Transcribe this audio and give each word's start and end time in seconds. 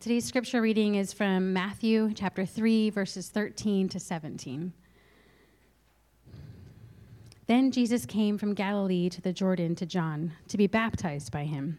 Today's 0.00 0.24
scripture 0.24 0.60
reading 0.60 0.96
is 0.96 1.12
from 1.12 1.52
Matthew 1.52 2.12
chapter 2.14 2.44
3, 2.44 2.90
verses 2.90 3.28
13 3.28 3.88
to 3.90 4.00
17. 4.00 4.72
Then 7.46 7.70
Jesus 7.70 8.06
came 8.06 8.38
from 8.38 8.54
Galilee 8.54 9.08
to 9.08 9.20
the 9.20 9.32
Jordan 9.32 9.76
to 9.76 9.86
John 9.86 10.32
to 10.48 10.56
be 10.56 10.66
baptized 10.66 11.30
by 11.30 11.44
him. 11.44 11.78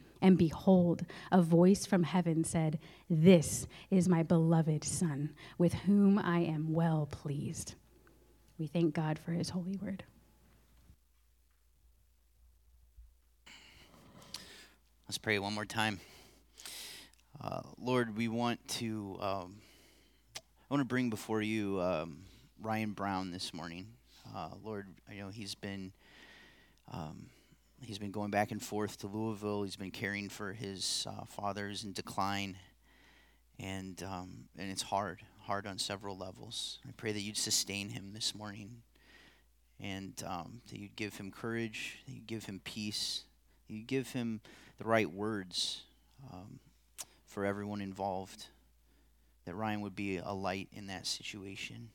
And 0.21 0.37
behold, 0.37 1.05
a 1.31 1.41
voice 1.41 1.85
from 1.85 2.03
heaven 2.03 2.43
said, 2.43 2.79
This 3.09 3.67
is 3.89 4.07
my 4.07 4.21
beloved 4.21 4.83
Son, 4.83 5.31
with 5.57 5.73
whom 5.73 6.19
I 6.19 6.39
am 6.41 6.73
well 6.73 7.07
pleased. 7.09 7.73
We 8.59 8.67
thank 8.67 8.93
God 8.93 9.17
for 9.17 9.31
his 9.31 9.49
holy 9.49 9.75
word. 9.81 10.03
Let's 15.07 15.17
pray 15.17 15.39
one 15.39 15.53
more 15.53 15.65
time. 15.65 15.99
Uh, 17.43 17.61
Lord, 17.79 18.15
we 18.15 18.27
want 18.27 18.65
to, 18.67 19.17
um, 19.19 19.55
I 20.37 20.41
want 20.69 20.81
to 20.81 20.85
bring 20.85 21.09
before 21.09 21.41
you 21.41 21.81
um, 21.81 22.19
Ryan 22.61 22.91
Brown 22.91 23.31
this 23.31 23.53
morning. 23.53 23.87
Uh, 24.33 24.49
Lord, 24.63 24.87
I 25.09 25.15
know 25.15 25.29
he's 25.29 25.55
been, 25.55 25.91
um, 26.91 27.25
he's 27.81 27.99
been 27.99 28.11
going 28.11 28.31
back 28.31 28.51
and 28.51 28.61
forth 28.61 28.97
to 28.99 29.07
Louisville. 29.07 29.63
He's 29.63 29.75
been 29.75 29.91
caring 29.91 30.29
for 30.29 30.53
his 30.53 31.05
uh, 31.09 31.25
father's 31.25 31.83
in 31.83 31.93
decline, 31.93 32.57
and 33.59 34.01
um, 34.03 34.45
and 34.57 34.71
it's 34.71 34.81
hard, 34.81 35.21
hard 35.41 35.67
on 35.67 35.77
several 35.77 36.17
levels. 36.17 36.79
I 36.87 36.91
pray 36.95 37.11
that 37.11 37.21
you'd 37.21 37.37
sustain 37.37 37.89
him 37.89 38.11
this 38.13 38.35
morning, 38.35 38.81
and 39.79 40.13
um, 40.25 40.61
that 40.69 40.79
you'd 40.79 40.95
give 40.95 41.15
him 41.15 41.31
courage, 41.31 41.99
that 42.05 42.13
you'd 42.13 42.27
give 42.27 42.45
him 42.45 42.61
peace, 42.63 43.23
that 43.67 43.73
you'd 43.73 43.87
give 43.87 44.11
him 44.11 44.41
the 44.77 44.85
right 44.85 45.11
words. 45.11 45.81
Um, 46.31 46.59
for 47.25 47.45
everyone 47.45 47.79
involved, 47.79 48.47
that 49.45 49.55
Ryan 49.55 49.79
would 49.81 49.95
be 49.95 50.17
a 50.17 50.33
light 50.33 50.67
in 50.73 50.87
that 50.87 51.07
situation. 51.07 51.89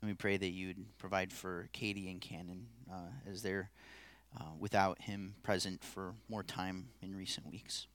And 0.00 0.10
we 0.10 0.14
pray 0.14 0.38
that 0.38 0.48
you'd 0.48 0.86
provide 0.96 1.32
for 1.32 1.68
Katie 1.74 2.10
and 2.10 2.18
Cannon 2.18 2.66
uh, 2.90 3.30
as 3.30 3.42
they're 3.42 3.70
uh, 4.38 4.44
without 4.58 5.00
him 5.02 5.34
present 5.42 5.82
for 5.82 6.14
more 6.28 6.42
time 6.42 6.88
in 7.00 7.14
recent 7.14 7.50
weeks. 7.50 7.86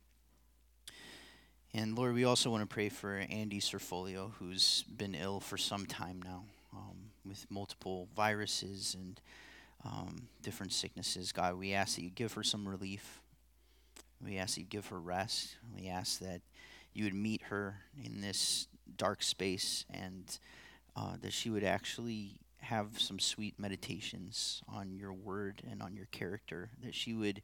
And 1.73 1.97
Lord, 1.97 2.13
we 2.15 2.23
also 2.23 2.49
want 2.49 2.67
to 2.67 2.73
pray 2.73 2.89
for 2.89 3.23
Andy 3.29 3.59
Serfolio, 3.59 4.31
who's 4.39 4.83
been 4.83 5.15
ill 5.15 5.39
for 5.39 5.57
some 5.57 5.85
time 5.85 6.21
now 6.23 6.43
um, 6.73 7.11
with 7.25 7.45
multiple 7.49 8.07
viruses 8.15 8.95
and 8.97 9.19
um, 9.85 10.27
different 10.41 10.73
sicknesses. 10.73 11.31
God, 11.31 11.57
we 11.57 11.73
ask 11.73 11.95
that 11.95 12.03
you 12.03 12.09
give 12.09 12.33
her 12.33 12.43
some 12.43 12.67
relief. 12.67 13.21
We 14.23 14.37
ask 14.37 14.55
that 14.55 14.61
you 14.61 14.67
give 14.67 14.87
her 14.87 14.99
rest. 14.99 15.57
We 15.75 15.87
ask 15.87 16.19
that 16.19 16.41
you 16.93 17.03
would 17.03 17.13
meet 17.13 17.43
her 17.43 17.75
in 18.03 18.21
this 18.21 18.67
dark 18.97 19.21
space 19.21 19.85
and 19.93 20.37
uh, 20.95 21.17
that 21.21 21.33
she 21.33 21.49
would 21.49 21.63
actually 21.63 22.39
have 22.59 22.99
some 22.99 23.19
sweet 23.19 23.59
meditations 23.59 24.61
on 24.67 24.95
your 24.95 25.13
word 25.13 25.61
and 25.69 25.81
on 25.81 25.95
your 25.95 26.07
character, 26.07 26.69
that 26.83 26.95
she 26.95 27.13
would 27.13 27.41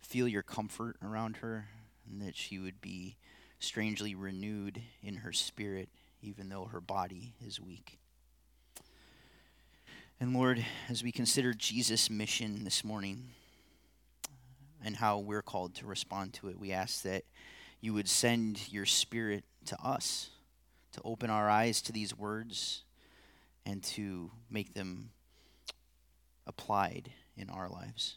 feel 0.00 0.28
your 0.28 0.42
comfort 0.42 0.96
around 1.02 1.38
her, 1.38 1.68
and 2.08 2.20
that 2.20 2.36
she 2.36 2.58
would 2.58 2.80
be 2.80 3.16
strangely 3.58 4.14
renewed 4.14 4.82
in 5.02 5.16
her 5.16 5.32
spirit, 5.32 5.88
even 6.20 6.48
though 6.48 6.64
her 6.66 6.80
body 6.80 7.34
is 7.44 7.60
weak. 7.60 7.98
And 10.20 10.34
Lord, 10.34 10.64
as 10.88 11.02
we 11.02 11.10
consider 11.10 11.52
Jesus' 11.54 12.08
mission 12.08 12.64
this 12.64 12.84
morning, 12.84 13.30
uh, 14.24 14.28
and 14.84 14.96
how 14.96 15.18
we're 15.18 15.42
called 15.42 15.74
to 15.76 15.86
respond 15.86 16.32
to 16.34 16.48
it. 16.48 16.58
We 16.58 16.72
ask 16.72 17.02
that 17.02 17.24
you 17.80 17.94
would 17.94 18.08
send 18.08 18.72
your 18.72 18.86
spirit 18.86 19.44
to 19.66 19.76
us 19.82 20.30
to 20.92 21.00
open 21.04 21.30
our 21.30 21.48
eyes 21.48 21.80
to 21.82 21.92
these 21.92 22.16
words 22.16 22.82
and 23.64 23.82
to 23.82 24.30
make 24.50 24.74
them 24.74 25.10
applied 26.46 27.10
in 27.36 27.48
our 27.50 27.68
lives. 27.68 28.16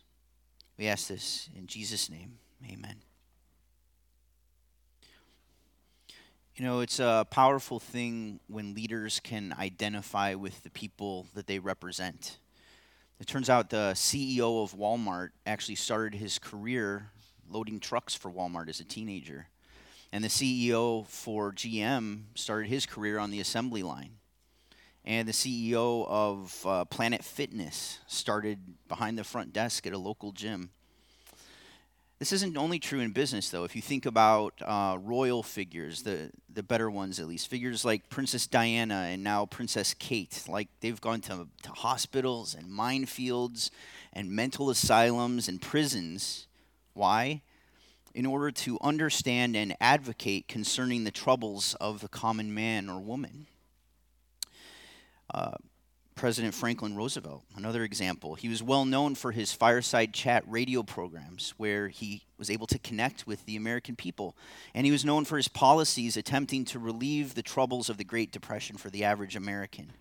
We 0.78 0.88
ask 0.88 1.08
this 1.08 1.50
in 1.56 1.68
Jesus' 1.68 2.10
name. 2.10 2.40
Amen. 2.70 2.98
You 6.56 6.64
know, 6.64 6.80
it's 6.80 7.00
a 7.00 7.28
powerful 7.30 7.80
thing 7.80 8.40
when 8.48 8.74
leaders 8.76 9.20
can 9.20 9.54
identify 9.60 10.36
with 10.36 10.64
the 10.64 10.70
people 10.70 11.28
that 11.34 11.48
they 11.48 11.60
represent. 11.60 12.38
It 13.20 13.28
turns 13.28 13.50
out 13.50 13.70
the 13.70 13.92
CEO 13.94 14.64
of 14.64 14.74
Walmart 14.74 15.30
actually 15.46 15.76
started 15.76 16.18
his 16.18 16.40
career 16.40 17.10
loading 17.50 17.80
trucks 17.80 18.16
for 18.16 18.32
Walmart 18.32 18.70
as 18.70 18.80
a 18.80 18.86
teenager. 18.86 19.48
And 20.12 20.24
the 20.24 20.30
CEO 20.30 21.06
for 21.08 21.52
GM 21.52 22.24
started 22.36 22.70
his 22.70 22.86
career 22.86 23.20
on 23.20 23.32
the 23.32 23.42
assembly 23.42 23.84
line. 23.84 24.12
And 25.06 25.28
the 25.28 25.34
CEO 25.34 26.08
of 26.08 26.66
uh, 26.66 26.86
Planet 26.86 27.24
Fitness 27.24 28.00
started 28.08 28.60
behind 28.88 29.20
the 29.20 29.24
front 29.24 29.54
desk 29.54 29.86
at 29.86 29.94
a 29.94 29.98
local 30.00 30.32
gym. 30.32 30.72
This 32.18 32.32
isn't 32.32 32.58
only 32.58 32.80
true 32.80 33.02
in 33.02 33.12
business, 33.12 33.50
though. 33.50 33.66
If 33.66 33.76
you 33.76 33.84
think 33.84 34.08
about 34.08 34.54
uh, 34.64 34.98
royal 35.00 35.44
figures, 35.44 36.02
the, 36.02 36.32
the 36.52 36.64
better 36.64 36.90
ones 36.90 37.20
at 37.20 37.28
least, 37.28 37.50
figures 37.50 37.86
like 37.86 38.10
Princess 38.10 38.48
Diana 38.48 39.10
and 39.10 39.22
now 39.22 39.46
Princess 39.46 39.94
Kate, 39.94 40.44
like 40.48 40.70
they've 40.80 41.00
gone 41.00 41.22
to, 41.22 41.48
to 41.64 41.70
hospitals 41.70 42.56
and 42.56 42.68
minefields 42.68 43.70
and 44.14 44.32
mental 44.32 44.70
asylums 44.70 45.50
and 45.50 45.62
prisons. 45.62 46.48
Why? 46.94 47.42
In 48.16 48.26
order 48.26 48.50
to 48.50 48.80
understand 48.82 49.58
and 49.58 49.76
advocate 49.80 50.48
concerning 50.48 51.04
the 51.04 51.12
troubles 51.12 51.76
of 51.82 52.00
the 52.00 52.08
common 52.08 52.54
man 52.54 52.90
or 52.90 53.02
woman. 53.02 53.46
Uh, 55.36 55.52
President 56.16 56.54
Franklin 56.54 56.96
Roosevelt, 56.96 57.44
another 57.58 57.84
example. 57.84 58.36
He 58.36 58.48
was 58.48 58.64
well 58.64 58.86
known 58.86 59.16
for 59.16 59.34
his 59.34 59.52
fireside 59.52 60.14
chat 60.14 60.46
radio 60.48 60.82
programs 60.82 61.54
where 61.58 61.90
he 61.90 62.24
was 62.38 62.50
able 62.50 62.68
to 62.68 62.80
connect 62.80 63.28
with 63.28 63.46
the 63.46 63.58
American 63.58 63.98
people. 63.98 64.38
And 64.74 64.86
he 64.86 64.94
was 64.94 65.04
known 65.04 65.26
for 65.26 65.36
his 65.36 65.50
policies 65.50 66.16
attempting 66.16 66.64
to 66.66 66.80
relieve 66.80 67.36
the 67.36 67.42
troubles 67.42 67.90
of 67.90 67.98
the 67.98 68.06
Great 68.06 68.32
Depression 68.32 68.78
for 68.78 68.90
the 68.90 69.04
average 69.04 69.36
American. 69.36 69.92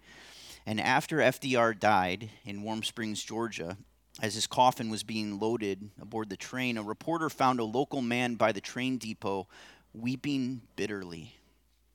And 0.65 0.81
after 0.81 1.17
FDR 1.17 1.77
died 1.77 2.31
in 2.44 2.62
Warm 2.62 2.84
Springs, 2.84 3.21
Georgia, 3.25 3.77
as 4.23 4.37
his 4.37 4.47
coffin 4.47 4.91
was 4.91 5.03
being 5.03 5.41
loaded 5.41 5.91
aboard 6.00 6.31
the 6.31 6.37
train, 6.37 6.78
a 6.78 6.83
reporter 6.84 7.28
found 7.28 7.59
a 7.59 7.65
local 7.65 8.03
man 8.03 8.37
by 8.37 8.53
the 8.53 8.61
train 8.61 8.99
depot 8.99 9.49
weeping 9.93 10.62
bitterly. 10.77 11.34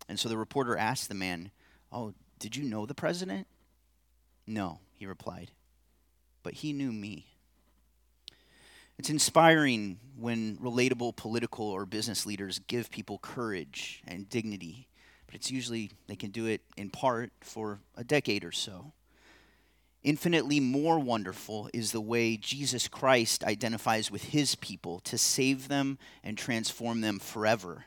And 0.09 0.19
so 0.19 0.27
the 0.27 0.37
reporter 0.37 0.75
asked 0.75 1.07
the 1.07 1.15
man, 1.15 1.51
Oh, 1.91 2.13
did 2.39 2.55
you 2.55 2.63
know 2.63 2.85
the 2.85 2.95
president? 2.95 3.47
No, 4.47 4.79
he 4.95 5.05
replied, 5.05 5.51
but 6.41 6.55
he 6.55 6.73
knew 6.73 6.91
me. 6.91 7.27
It's 8.97 9.09
inspiring 9.09 9.99
when 10.17 10.57
relatable 10.57 11.15
political 11.15 11.65
or 11.67 11.85
business 11.85 12.25
leaders 12.25 12.59
give 12.67 12.89
people 12.89 13.19
courage 13.19 14.01
and 14.07 14.29
dignity, 14.29 14.87
but 15.25 15.35
it's 15.35 15.51
usually 15.51 15.91
they 16.07 16.15
can 16.15 16.31
do 16.31 16.47
it 16.47 16.61
in 16.75 16.89
part 16.89 17.31
for 17.41 17.79
a 17.95 18.03
decade 18.03 18.43
or 18.43 18.51
so. 18.51 18.91
Infinitely 20.01 20.59
more 20.59 20.97
wonderful 20.97 21.69
is 21.73 21.91
the 21.91 22.01
way 22.01 22.37
Jesus 22.37 22.87
Christ 22.87 23.43
identifies 23.43 24.09
with 24.09 24.23
his 24.23 24.55
people 24.55 25.01
to 25.01 25.17
save 25.17 25.67
them 25.67 25.97
and 26.23 26.37
transform 26.37 27.01
them 27.01 27.19
forever. 27.19 27.85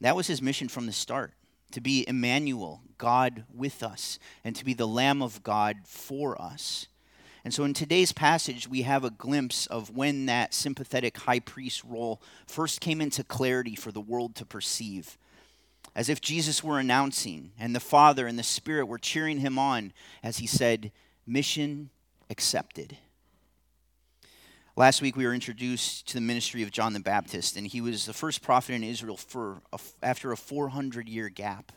That 0.00 0.16
was 0.16 0.26
his 0.26 0.42
mission 0.42 0.68
from 0.68 0.86
the 0.86 0.92
start 0.92 1.32
to 1.72 1.80
be 1.80 2.04
Emmanuel, 2.08 2.82
God 2.98 3.44
with 3.54 3.82
us, 3.82 4.18
and 4.44 4.56
to 4.56 4.64
be 4.64 4.74
the 4.74 4.86
Lamb 4.86 5.22
of 5.22 5.42
God 5.42 5.76
for 5.84 6.40
us. 6.40 6.86
And 7.44 7.54
so 7.54 7.64
in 7.64 7.74
today's 7.74 8.12
passage, 8.12 8.68
we 8.68 8.82
have 8.82 9.04
a 9.04 9.10
glimpse 9.10 9.66
of 9.66 9.90
when 9.90 10.26
that 10.26 10.52
sympathetic 10.52 11.16
high 11.16 11.38
priest 11.40 11.84
role 11.84 12.20
first 12.46 12.80
came 12.80 13.00
into 13.00 13.22
clarity 13.22 13.76
for 13.76 13.92
the 13.92 14.00
world 14.00 14.34
to 14.36 14.44
perceive. 14.44 15.16
as 15.96 16.10
if 16.10 16.20
Jesus 16.20 16.62
were 16.62 16.78
announcing, 16.78 17.52
and 17.58 17.74
the 17.74 17.80
Father 17.80 18.26
and 18.26 18.38
the 18.38 18.42
Spirit 18.42 18.84
were 18.84 18.98
cheering 18.98 19.38
him 19.38 19.58
on 19.58 19.94
as 20.22 20.36
he 20.38 20.46
said, 20.46 20.92
Mission 21.26 21.88
accepted. 22.28 22.98
Last 24.78 25.00
week, 25.00 25.16
we 25.16 25.24
were 25.24 25.32
introduced 25.32 26.06
to 26.08 26.14
the 26.14 26.20
ministry 26.20 26.62
of 26.62 26.70
John 26.70 26.92
the 26.92 27.00
Baptist, 27.00 27.56
and 27.56 27.66
he 27.66 27.80
was 27.80 28.04
the 28.04 28.12
first 28.12 28.42
prophet 28.42 28.74
in 28.74 28.84
Israel 28.84 29.16
for 29.16 29.62
a, 29.72 29.80
after 30.02 30.32
a 30.32 30.36
400 30.36 31.08
year 31.08 31.30
gap. 31.30 31.72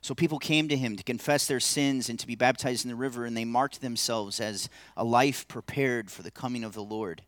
So 0.00 0.16
people 0.16 0.40
came 0.40 0.66
to 0.66 0.76
him 0.76 0.96
to 0.96 1.04
confess 1.04 1.46
their 1.46 1.60
sins 1.60 2.08
and 2.08 2.18
to 2.18 2.26
be 2.26 2.34
baptized 2.34 2.84
in 2.84 2.88
the 2.88 2.96
river, 2.96 3.24
and 3.24 3.36
they 3.36 3.44
marked 3.44 3.80
themselves 3.80 4.40
as 4.40 4.68
a 4.96 5.04
life 5.04 5.46
prepared 5.46 6.10
for 6.10 6.24
the 6.24 6.30
coming 6.32 6.64
of 6.64 6.74
the 6.74 6.82
Lord. 6.82 7.22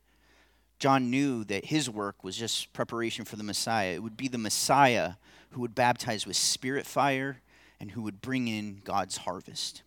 John 0.81 1.08
knew 1.08 1.44
that 1.44 1.67
his 1.67 1.88
work 1.88 2.25
was 2.25 2.37
just 2.37 2.73
preparation 2.73 3.25
for 3.25 3.37
the 3.37 3.44
Messiah. 3.44 3.94
It 3.94 4.03
would 4.03 4.17
be 4.17 4.26
the 4.26 4.38
Messiah 4.38 5.12
who 5.50 5.61
would 5.61 5.76
baptize 5.76 6.26
with 6.26 6.37
spirit 6.37 6.85
fire 6.85 7.43
and 7.79 7.93
who 7.93 8.03
would 8.03 8.20
bring 8.20 8.49
in 8.49 8.81
God's 8.82 9.19
harvest. 9.19 9.85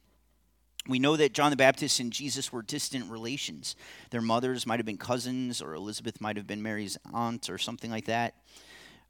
We 0.90 0.98
know 0.98 1.16
that 1.18 1.34
John 1.34 1.52
the 1.52 1.56
Baptist 1.56 2.00
and 2.00 2.12
Jesus 2.12 2.52
were 2.52 2.64
distant 2.64 3.12
relations. 3.12 3.76
Their 4.10 4.22
mothers 4.22 4.66
might 4.66 4.80
have 4.80 4.88
been 4.88 4.98
cousins, 4.98 5.62
or 5.62 5.76
Elizabeth 5.76 6.20
might 6.20 6.36
have 6.36 6.48
been 6.48 6.64
Mary's 6.64 6.98
aunt, 7.14 7.48
or 7.48 7.60
something 7.60 7.92
like 7.92 8.06
that. 8.06 8.34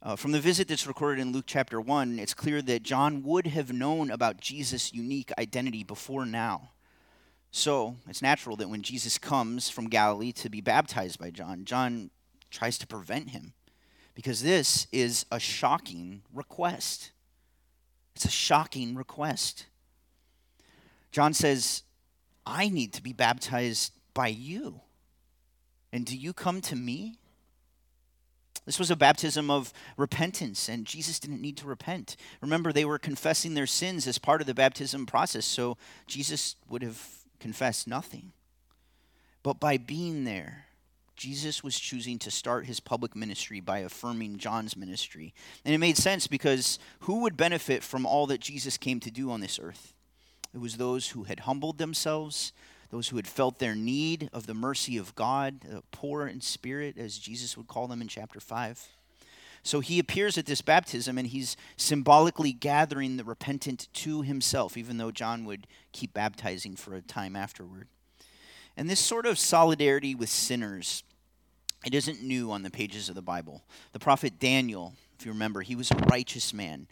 Uh, 0.02 0.14
from 0.14 0.32
the 0.32 0.40
visit 0.40 0.68
that's 0.68 0.86
recorded 0.86 1.22
in 1.22 1.32
Luke 1.32 1.46
chapter 1.46 1.80
1, 1.80 2.18
it's 2.18 2.34
clear 2.34 2.60
that 2.60 2.82
John 2.82 3.22
would 3.22 3.46
have 3.46 3.72
known 3.72 4.10
about 4.10 4.42
Jesus' 4.42 4.92
unique 4.92 5.32
identity 5.38 5.82
before 5.82 6.26
now. 6.26 6.72
So 7.50 7.96
it's 8.06 8.20
natural 8.20 8.56
that 8.56 8.68
when 8.68 8.82
Jesus 8.82 9.16
comes 9.16 9.70
from 9.70 9.88
Galilee 9.88 10.32
to 10.32 10.50
be 10.50 10.60
baptized 10.60 11.18
by 11.18 11.30
John, 11.30 11.64
John 11.64 12.10
tries 12.50 12.76
to 12.76 12.86
prevent 12.86 13.30
him 13.30 13.54
because 14.14 14.42
this 14.42 14.86
is 14.92 15.24
a 15.32 15.40
shocking 15.40 16.20
request. 16.30 17.12
It's 18.14 18.26
a 18.26 18.30
shocking 18.30 18.94
request. 18.94 19.64
John 21.10 21.34
says, 21.34 21.82
I 22.46 22.68
need 22.68 22.92
to 22.94 23.02
be 23.02 23.12
baptized 23.12 23.92
by 24.14 24.28
you. 24.28 24.80
And 25.92 26.04
do 26.06 26.16
you 26.16 26.32
come 26.32 26.60
to 26.62 26.76
me? 26.76 27.18
This 28.66 28.78
was 28.78 28.90
a 28.90 28.96
baptism 28.96 29.50
of 29.50 29.72
repentance, 29.96 30.68
and 30.68 30.86
Jesus 30.86 31.18
didn't 31.18 31.40
need 31.40 31.56
to 31.56 31.66
repent. 31.66 32.16
Remember, 32.40 32.72
they 32.72 32.84
were 32.84 32.98
confessing 32.98 33.54
their 33.54 33.66
sins 33.66 34.06
as 34.06 34.18
part 34.18 34.40
of 34.40 34.46
the 34.46 34.54
baptism 34.54 35.06
process, 35.06 35.44
so 35.44 35.76
Jesus 36.06 36.56
would 36.68 36.82
have 36.82 37.02
confessed 37.40 37.88
nothing. 37.88 38.32
But 39.42 39.58
by 39.58 39.78
being 39.78 40.24
there, 40.24 40.66
Jesus 41.16 41.64
was 41.64 41.78
choosing 41.78 42.18
to 42.20 42.30
start 42.30 42.66
his 42.66 42.80
public 42.80 43.16
ministry 43.16 43.60
by 43.60 43.80
affirming 43.80 44.38
John's 44.38 44.76
ministry. 44.76 45.34
And 45.64 45.74
it 45.74 45.78
made 45.78 45.96
sense 45.96 46.26
because 46.26 46.78
who 47.00 47.20
would 47.22 47.36
benefit 47.36 47.82
from 47.82 48.06
all 48.06 48.26
that 48.28 48.40
Jesus 48.40 48.76
came 48.76 49.00
to 49.00 49.10
do 49.10 49.30
on 49.30 49.40
this 49.40 49.58
earth? 49.60 49.94
It 50.54 50.58
was 50.58 50.76
those 50.76 51.10
who 51.10 51.24
had 51.24 51.40
humbled 51.40 51.78
themselves, 51.78 52.52
those 52.90 53.08
who 53.08 53.16
had 53.16 53.26
felt 53.26 53.58
their 53.58 53.74
need 53.74 54.28
of 54.32 54.46
the 54.46 54.54
mercy 54.54 54.96
of 54.96 55.14
God, 55.14 55.60
uh, 55.72 55.80
poor 55.92 56.26
in 56.26 56.40
spirit, 56.40 56.98
as 56.98 57.18
Jesus 57.18 57.56
would 57.56 57.68
call 57.68 57.86
them 57.86 58.02
in 58.02 58.08
chapter 58.08 58.40
5. 58.40 58.88
So 59.62 59.80
he 59.80 59.98
appears 59.98 60.38
at 60.38 60.46
this 60.46 60.62
baptism 60.62 61.18
and 61.18 61.28
he's 61.28 61.56
symbolically 61.76 62.52
gathering 62.52 63.16
the 63.16 63.24
repentant 63.24 63.88
to 63.94 64.22
himself, 64.22 64.76
even 64.76 64.96
though 64.96 65.10
John 65.10 65.44
would 65.44 65.66
keep 65.92 66.14
baptizing 66.14 66.76
for 66.76 66.94
a 66.94 67.02
time 67.02 67.36
afterward. 67.36 67.88
And 68.76 68.88
this 68.88 69.00
sort 69.00 69.26
of 69.26 69.38
solidarity 69.38 70.14
with 70.14 70.30
sinners, 70.30 71.02
it 71.84 71.94
isn't 71.94 72.22
new 72.22 72.50
on 72.50 72.62
the 72.62 72.70
pages 72.70 73.08
of 73.08 73.14
the 73.14 73.22
Bible. 73.22 73.62
The 73.92 73.98
prophet 73.98 74.38
Daniel, 74.38 74.94
if 75.18 75.26
you 75.26 75.32
remember, 75.32 75.60
he 75.60 75.76
was 75.76 75.90
a 75.90 75.96
righteous 76.10 76.54
man. 76.54 76.86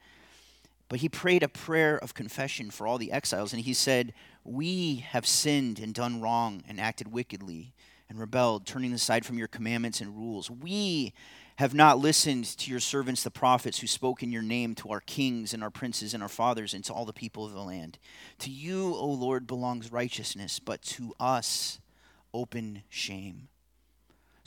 But 0.89 1.01
he 1.01 1.09
prayed 1.09 1.43
a 1.43 1.49
prayer 1.49 1.99
of 1.99 2.15
confession 2.15 2.71
for 2.71 2.87
all 2.87 2.99
the 2.99 3.13
exiles, 3.13 3.53
and 3.53 3.63
he 3.63 3.75
said, 3.75 4.15
We 4.45 4.97
have 5.11 5.27
sinned 5.27 5.79
and 5.79 5.93
done 5.93 6.21
wrong 6.21 6.63
and 6.67 6.81
acted 6.81 7.13
wickedly 7.13 7.75
and 8.09 8.19
rebelled, 8.19 8.67
turning 8.67 8.93
aside 8.93 9.27
from 9.27 9.37
your 9.37 9.49
commandments 9.49 10.01
and 10.01 10.17
rules. 10.17 10.51
We 10.51 11.13
have 11.57 11.75
not 11.75 11.99
listened 11.99 12.45
to 12.45 12.71
your 12.71 12.81
servants, 12.81 13.23
the 13.23 13.31
prophets, 13.31 13.81
who 13.81 13.87
spoke 13.87 14.23
in 14.23 14.33
your 14.33 14.43
name 14.43 14.75
to 14.77 14.91
our 14.91 15.01
kings 15.01 15.53
and 15.53 15.63
our 15.63 15.71
princes 15.71 16.15
and 16.15 16.23
our 16.23 16.29
fathers 16.29 16.73
and 16.73 16.85
to 16.85 16.93
all 16.93 17.05
the 17.05 17.13
people 17.13 17.45
of 17.45 17.53
the 17.53 17.63
land. 17.63 17.99
To 18.39 18.51
you, 18.51 18.95
O 18.95 19.07
Lord, 19.07 19.47
belongs 19.47 19.93
righteousness, 19.93 20.59
but 20.59 20.81
to 20.83 21.15
us, 21.19 21.81
open 22.33 22.83
shame. 22.89 23.49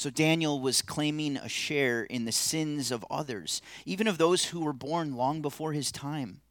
So 0.01 0.09
Daniel 0.09 0.59
was 0.59 0.81
claiming 0.81 1.37
a 1.37 1.47
share 1.47 2.01
in 2.01 2.25
the 2.25 2.31
sins 2.31 2.89
of 2.89 3.05
others, 3.11 3.61
even 3.85 4.07
of 4.07 4.17
those 4.17 4.45
who 4.45 4.61
were 4.61 4.73
born 4.73 5.15
long 5.15 5.43
before 5.43 5.73
his 5.73 5.91
time. 5.91 6.41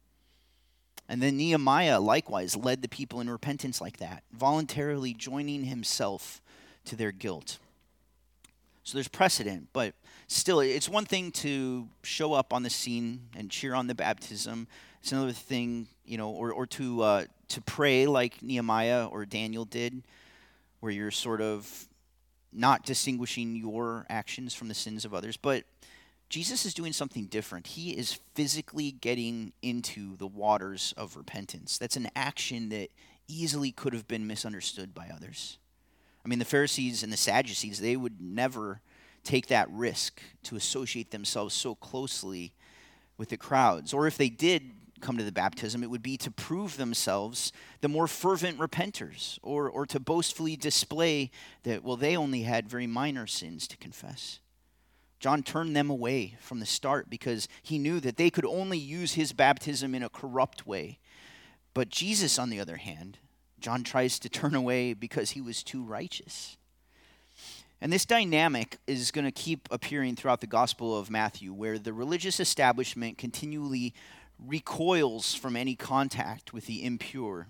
And 1.09 1.21
then 1.21 1.35
Nehemiah 1.35 1.99
likewise 1.99 2.55
led 2.55 2.81
the 2.81 2.87
people 2.87 3.19
in 3.19 3.29
repentance 3.29 3.81
like 3.81 3.97
that, 3.97 4.23
voluntarily 4.31 5.13
joining 5.13 5.65
himself 5.65 6.41
to 6.85 6.95
their 6.95 7.11
guilt. 7.11 7.57
So 8.85 8.97
there's 8.97 9.09
precedent, 9.09 9.67
but 9.73 9.95
still, 10.27 10.61
it's 10.61 10.87
one 10.87 11.03
thing 11.03 11.29
to 11.31 11.89
show 12.03 12.31
up 12.31 12.53
on 12.53 12.63
the 12.63 12.69
scene 12.69 13.19
and 13.35 13.51
cheer 13.51 13.73
on 13.73 13.87
the 13.87 13.95
baptism. 13.95 14.65
It's 15.01 15.11
another 15.11 15.33
thing, 15.33 15.87
you 16.05 16.17
know, 16.17 16.29
or, 16.29 16.53
or 16.53 16.67
to, 16.67 17.01
uh, 17.01 17.25
to 17.49 17.59
pray 17.59 18.05
like 18.05 18.41
Nehemiah 18.41 19.07
or 19.07 19.25
Daniel 19.25 19.65
did, 19.65 20.03
where 20.79 20.93
you're 20.93 21.11
sort 21.11 21.41
of 21.41 21.89
not 22.53 22.85
distinguishing 22.85 23.55
your 23.55 24.05
actions 24.09 24.53
from 24.53 24.67
the 24.67 24.73
sins 24.73 25.05
of 25.05 25.13
others, 25.13 25.37
but 25.37 25.63
Jesus 26.29 26.65
is 26.65 26.73
doing 26.73 26.93
something 26.93 27.25
different. 27.25 27.67
He 27.67 27.91
is 27.91 28.19
physically 28.35 28.91
getting 28.91 29.51
into 29.61 30.15
the 30.15 30.27
waters 30.27 30.93
of 30.95 31.17
repentance. 31.17 31.77
That's 31.77 31.97
an 31.97 32.09
action 32.15 32.69
that 32.69 32.89
easily 33.27 33.71
could 33.71 33.93
have 33.93 34.07
been 34.07 34.27
misunderstood 34.27 34.93
by 34.93 35.09
others. 35.13 35.57
I 36.25 36.29
mean, 36.29 36.39
the 36.39 36.45
Pharisees 36.45 37.03
and 37.03 37.11
the 37.11 37.17
Sadducees, 37.17 37.79
they 37.79 37.97
would 37.97 38.21
never 38.21 38.79
take 39.23 39.47
that 39.47 39.69
risk 39.71 40.21
to 40.43 40.55
associate 40.55 41.11
themselves 41.11 41.53
so 41.53 41.75
closely 41.75 42.53
with 43.17 43.29
the 43.29 43.37
crowds. 43.37 43.93
Or 43.93 44.07
if 44.07 44.17
they 44.17 44.29
did 44.29 44.71
come 45.01 45.17
to 45.17 45.23
the 45.23 45.31
baptism, 45.31 45.83
it 45.83 45.89
would 45.89 46.01
be 46.01 46.17
to 46.17 46.31
prove 46.31 46.77
themselves 46.77 47.51
the 47.81 47.89
more 47.89 48.07
fervent 48.07 48.57
repenters, 48.59 49.39
or, 49.41 49.69
or 49.69 49.85
to 49.87 49.99
boastfully 49.99 50.55
display 50.55 51.31
that, 51.63 51.83
well, 51.83 51.97
they 51.97 52.15
only 52.15 52.43
had 52.43 52.69
very 52.69 52.87
minor 52.87 53.27
sins 53.27 53.67
to 53.67 53.77
confess. 53.77 54.39
John 55.19 55.43
turned 55.43 55.75
them 55.75 55.89
away 55.89 56.35
from 56.39 56.59
the 56.59 56.65
start 56.65 57.09
because 57.09 57.47
he 57.61 57.77
knew 57.77 57.99
that 57.99 58.17
they 58.17 58.31
could 58.31 58.45
only 58.45 58.79
use 58.79 59.13
his 59.13 59.33
baptism 59.33 59.93
in 59.93 60.01
a 60.01 60.09
corrupt 60.09 60.65
way. 60.65 60.97
But 61.73 61.89
Jesus, 61.89 62.39
on 62.39 62.49
the 62.49 62.59
other 62.59 62.77
hand, 62.77 63.19
John 63.59 63.83
tries 63.83 64.17
to 64.19 64.29
turn 64.29 64.55
away 64.55 64.93
because 64.93 65.31
he 65.31 65.41
was 65.41 65.61
too 65.61 65.83
righteous. 65.83 66.57
And 67.79 67.91
this 67.91 68.05
dynamic 68.05 68.77
is 68.85 69.11
going 69.11 69.25
to 69.25 69.31
keep 69.31 69.67
appearing 69.71 70.15
throughout 70.15 70.41
the 70.41 70.47
Gospel 70.47 70.97
of 70.97 71.09
Matthew, 71.09 71.51
where 71.51 71.79
the 71.79 71.93
religious 71.93 72.39
establishment 72.39 73.17
continually 73.17 73.93
recoils 74.45 75.35
from 75.35 75.55
any 75.55 75.75
contact 75.75 76.53
with 76.53 76.65
the 76.65 76.83
impure. 76.83 77.47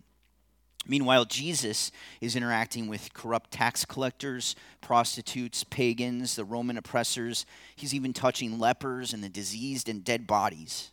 Meanwhile, 0.88 1.25
Jesus 1.25 1.91
is 2.21 2.36
interacting 2.36 2.88
with 2.88 3.13
corrupt 3.13 3.51
tax 3.51 3.86
collectors, 3.86 4.55
prostitutes, 4.81 5.63
pagans, 5.63 6.36
the 6.36 6.43
Roman 6.43 6.77
oppressors. 6.77 7.45
He's 7.75 7.93
even 7.93 8.13
touching 8.13 8.60
lepers 8.60 9.13
and 9.13 9.24
the 9.24 9.29
diseased 9.29 9.88
and 9.88 10.03
dead 10.03 10.25
bodies. 10.25 10.91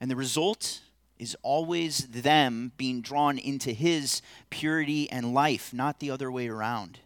And 0.00 0.10
the 0.10 0.16
result 0.16 0.80
is 1.18 1.36
always 1.42 2.06
them 2.08 2.72
being 2.76 3.00
drawn 3.00 3.38
into 3.38 3.72
his 3.72 4.22
purity 4.50 5.10
and 5.10 5.34
life, 5.34 5.72
not 5.72 5.98
the 5.98 6.10
other 6.10 6.30
way 6.30 6.48
around. 6.48 7.00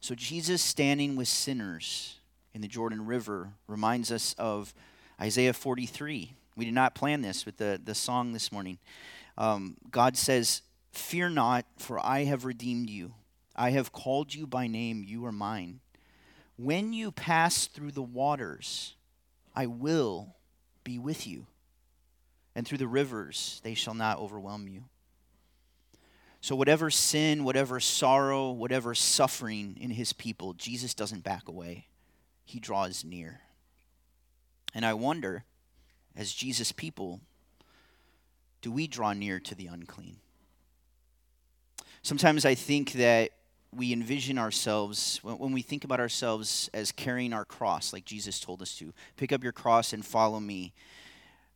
So, 0.00 0.14
Jesus 0.14 0.62
standing 0.62 1.14
with 1.14 1.28
sinners 1.28 2.16
in 2.54 2.62
the 2.62 2.68
Jordan 2.68 3.06
River 3.06 3.52
reminds 3.66 4.10
us 4.10 4.34
of 4.38 4.72
Isaiah 5.20 5.52
43 5.52 6.34
we 6.60 6.66
did 6.66 6.74
not 6.74 6.94
plan 6.94 7.22
this 7.22 7.46
with 7.46 7.56
the, 7.56 7.80
the 7.82 7.94
song 7.94 8.34
this 8.34 8.52
morning. 8.52 8.76
Um, 9.38 9.78
God 9.90 10.14
says, 10.14 10.60
Fear 10.92 11.30
not, 11.30 11.64
for 11.78 11.98
I 11.98 12.24
have 12.24 12.44
redeemed 12.44 12.90
you. 12.90 13.14
I 13.56 13.70
have 13.70 13.92
called 13.92 14.34
you 14.34 14.46
by 14.46 14.66
name, 14.66 15.02
you 15.02 15.24
are 15.24 15.32
mine. 15.32 15.80
When 16.58 16.92
you 16.92 17.12
pass 17.12 17.66
through 17.66 17.92
the 17.92 18.02
waters, 18.02 18.94
I 19.56 19.68
will 19.68 20.36
be 20.84 20.98
with 20.98 21.26
you. 21.26 21.46
And 22.54 22.68
through 22.68 22.76
the 22.76 22.86
rivers, 22.86 23.62
they 23.64 23.72
shall 23.72 23.94
not 23.94 24.18
overwhelm 24.18 24.68
you. 24.68 24.84
So, 26.42 26.54
whatever 26.54 26.90
sin, 26.90 27.44
whatever 27.44 27.80
sorrow, 27.80 28.50
whatever 28.50 28.94
suffering 28.94 29.78
in 29.80 29.92
his 29.92 30.12
people, 30.12 30.52
Jesus 30.52 30.92
doesn't 30.92 31.24
back 31.24 31.48
away. 31.48 31.86
He 32.44 32.60
draws 32.60 33.02
near. 33.02 33.40
And 34.74 34.84
I 34.84 34.92
wonder 34.92 35.44
as 36.20 36.34
Jesus' 36.34 36.70
people, 36.70 37.18
do 38.60 38.70
we 38.70 38.86
draw 38.86 39.14
near 39.14 39.40
to 39.40 39.54
the 39.54 39.68
unclean? 39.68 40.18
Sometimes 42.02 42.44
I 42.44 42.54
think 42.54 42.92
that 42.92 43.30
we 43.74 43.94
envision 43.94 44.36
ourselves, 44.36 45.18
when 45.22 45.52
we 45.52 45.62
think 45.62 45.84
about 45.84 45.98
ourselves 45.98 46.68
as 46.74 46.92
carrying 46.92 47.32
our 47.32 47.46
cross, 47.46 47.94
like 47.94 48.04
Jesus 48.04 48.38
told 48.38 48.60
us 48.60 48.76
to, 48.76 48.92
pick 49.16 49.32
up 49.32 49.42
your 49.42 49.52
cross 49.52 49.94
and 49.94 50.04
follow 50.04 50.40
me. 50.40 50.74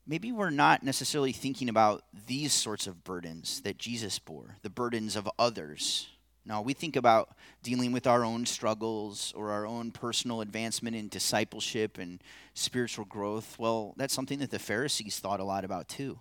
maybe 0.07 0.33
we're 0.33 0.51
not 0.51 0.83
necessarily 0.83 1.33
thinking 1.33 1.69
about 1.69 2.05
these 2.27 2.53
sorts 2.53 2.87
of 2.87 3.05
burdens 3.05 3.61
that 3.63 3.79
Jesus 3.79 4.19
bore, 4.19 4.57
the 4.63 4.71
burdens 4.71 5.17
of 5.17 5.29
others. 5.39 6.09
No, 6.47 6.61
we 6.61 6.75
think 6.75 6.97
about 6.97 7.35
dealing 7.63 7.91
with 7.91 8.07
our 8.07 8.23
own 8.23 8.45
struggles 8.45 9.33
or 9.35 9.51
our 9.51 9.67
own 9.67 9.91
personal 9.91 10.43
advancement 10.43 10.95
in 10.95 11.09
discipleship 11.09 11.97
and 11.97 12.23
spiritual 12.53 13.07
growth. 13.07 13.59
Well, 13.59 13.95
that's 13.97 14.13
something 14.13 14.41
that 14.41 14.51
the 14.51 14.59
Pharisees 14.59 15.19
thought 15.19 15.41
a 15.41 15.45
lot 15.45 15.65
about 15.65 15.89
too. 15.89 16.19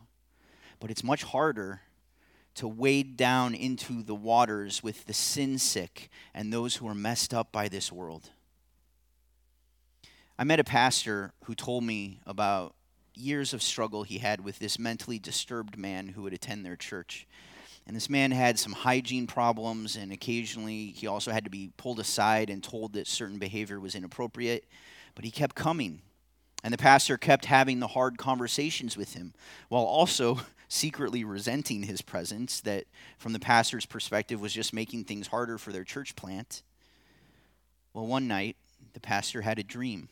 But 0.80 0.92
it's 0.92 1.04
much 1.04 1.24
harder 1.24 1.82
to 2.56 2.68
wade 2.68 3.18
down 3.18 3.54
into 3.54 4.02
the 4.02 4.16
waters 4.16 4.82
with 4.82 5.06
the 5.06 5.14
sin 5.14 5.58
sick 5.58 6.10
and 6.34 6.54
those 6.54 6.78
who 6.78 6.88
are 6.88 6.96
messed 6.96 7.34
up 7.34 7.52
by 7.52 7.68
this 7.68 7.92
world. 7.92 8.30
I 10.38 10.46
met 10.46 10.60
a 10.60 10.64
pastor 10.64 11.34
who 11.46 11.56
told 11.56 11.84
me 11.84 12.20
about 12.26 12.76
years 13.14 13.54
of 13.54 13.62
struggle 13.62 14.04
he 14.04 14.20
had 14.20 14.44
with 14.44 14.60
this 14.60 14.80
mentally 14.80 15.20
disturbed 15.20 15.78
man 15.78 16.10
who 16.10 16.24
would 16.24 16.34
attend 16.34 16.66
their 16.66 16.76
church. 16.76 17.28
And 17.86 17.96
this 17.96 18.10
man 18.10 18.32
had 18.32 18.58
some 18.58 18.72
hygiene 18.72 19.28
problems, 19.28 19.98
and 19.98 20.12
occasionally 20.12 20.88
he 20.96 21.08
also 21.08 21.32
had 21.32 21.44
to 21.44 21.50
be 21.50 21.72
pulled 21.76 22.00
aside 22.00 22.50
and 22.50 22.64
told 22.64 22.94
that 22.94 23.08
certain 23.08 23.40
behavior 23.40 23.80
was 23.80 23.96
inappropriate. 23.96 24.66
But 25.16 25.26
he 25.26 25.32
kept 25.32 25.56
coming. 25.56 26.02
And 26.64 26.74
the 26.74 26.78
pastor 26.78 27.18
kept 27.18 27.46
having 27.46 27.80
the 27.80 27.88
hard 27.88 28.18
conversations 28.18 28.96
with 28.96 29.14
him 29.14 29.34
while 29.68 29.84
also 29.84 30.40
secretly 30.70 31.24
resenting 31.24 31.84
his 31.84 32.02
presence, 32.02 32.62
that 32.62 32.86
from 33.18 33.34
the 33.34 33.40
pastor's 33.40 33.86
perspective 33.86 34.42
was 34.42 34.54
just 34.54 34.74
making 34.74 35.04
things 35.04 35.28
harder 35.28 35.58
for 35.58 35.72
their 35.72 35.84
church 35.84 36.16
plant. 36.16 36.64
Well, 37.94 38.08
one 38.08 38.28
night, 38.28 38.56
the 38.94 39.00
pastor 39.00 39.42
had 39.42 39.60
a 39.60 39.64
dream. 39.64 40.10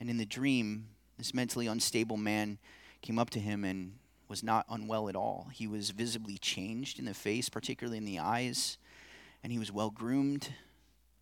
And 0.00 0.08
in 0.08 0.16
the 0.16 0.24
dream, 0.24 0.86
this 1.18 1.34
mentally 1.34 1.66
unstable 1.66 2.16
man 2.16 2.58
came 3.02 3.18
up 3.18 3.30
to 3.30 3.40
him 3.40 3.64
and 3.64 3.94
was 4.28 4.42
not 4.42 4.66
unwell 4.68 5.08
at 5.08 5.16
all. 5.16 5.48
He 5.52 5.66
was 5.66 5.90
visibly 5.90 6.38
changed 6.38 6.98
in 6.98 7.04
the 7.04 7.14
face, 7.14 7.48
particularly 7.48 7.98
in 7.98 8.04
the 8.04 8.18
eyes, 8.18 8.78
and 9.42 9.52
he 9.52 9.58
was 9.58 9.72
well 9.72 9.90
groomed. 9.90 10.52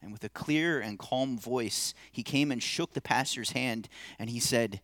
And 0.02 0.12
with 0.12 0.24
a 0.24 0.28
clear 0.28 0.80
and 0.80 0.98
calm 0.98 1.38
voice, 1.38 1.94
he 2.12 2.22
came 2.22 2.52
and 2.52 2.62
shook 2.62 2.92
the 2.92 3.00
pastor's 3.00 3.52
hand 3.52 3.88
and 4.18 4.30
he 4.30 4.40
said, 4.40 4.80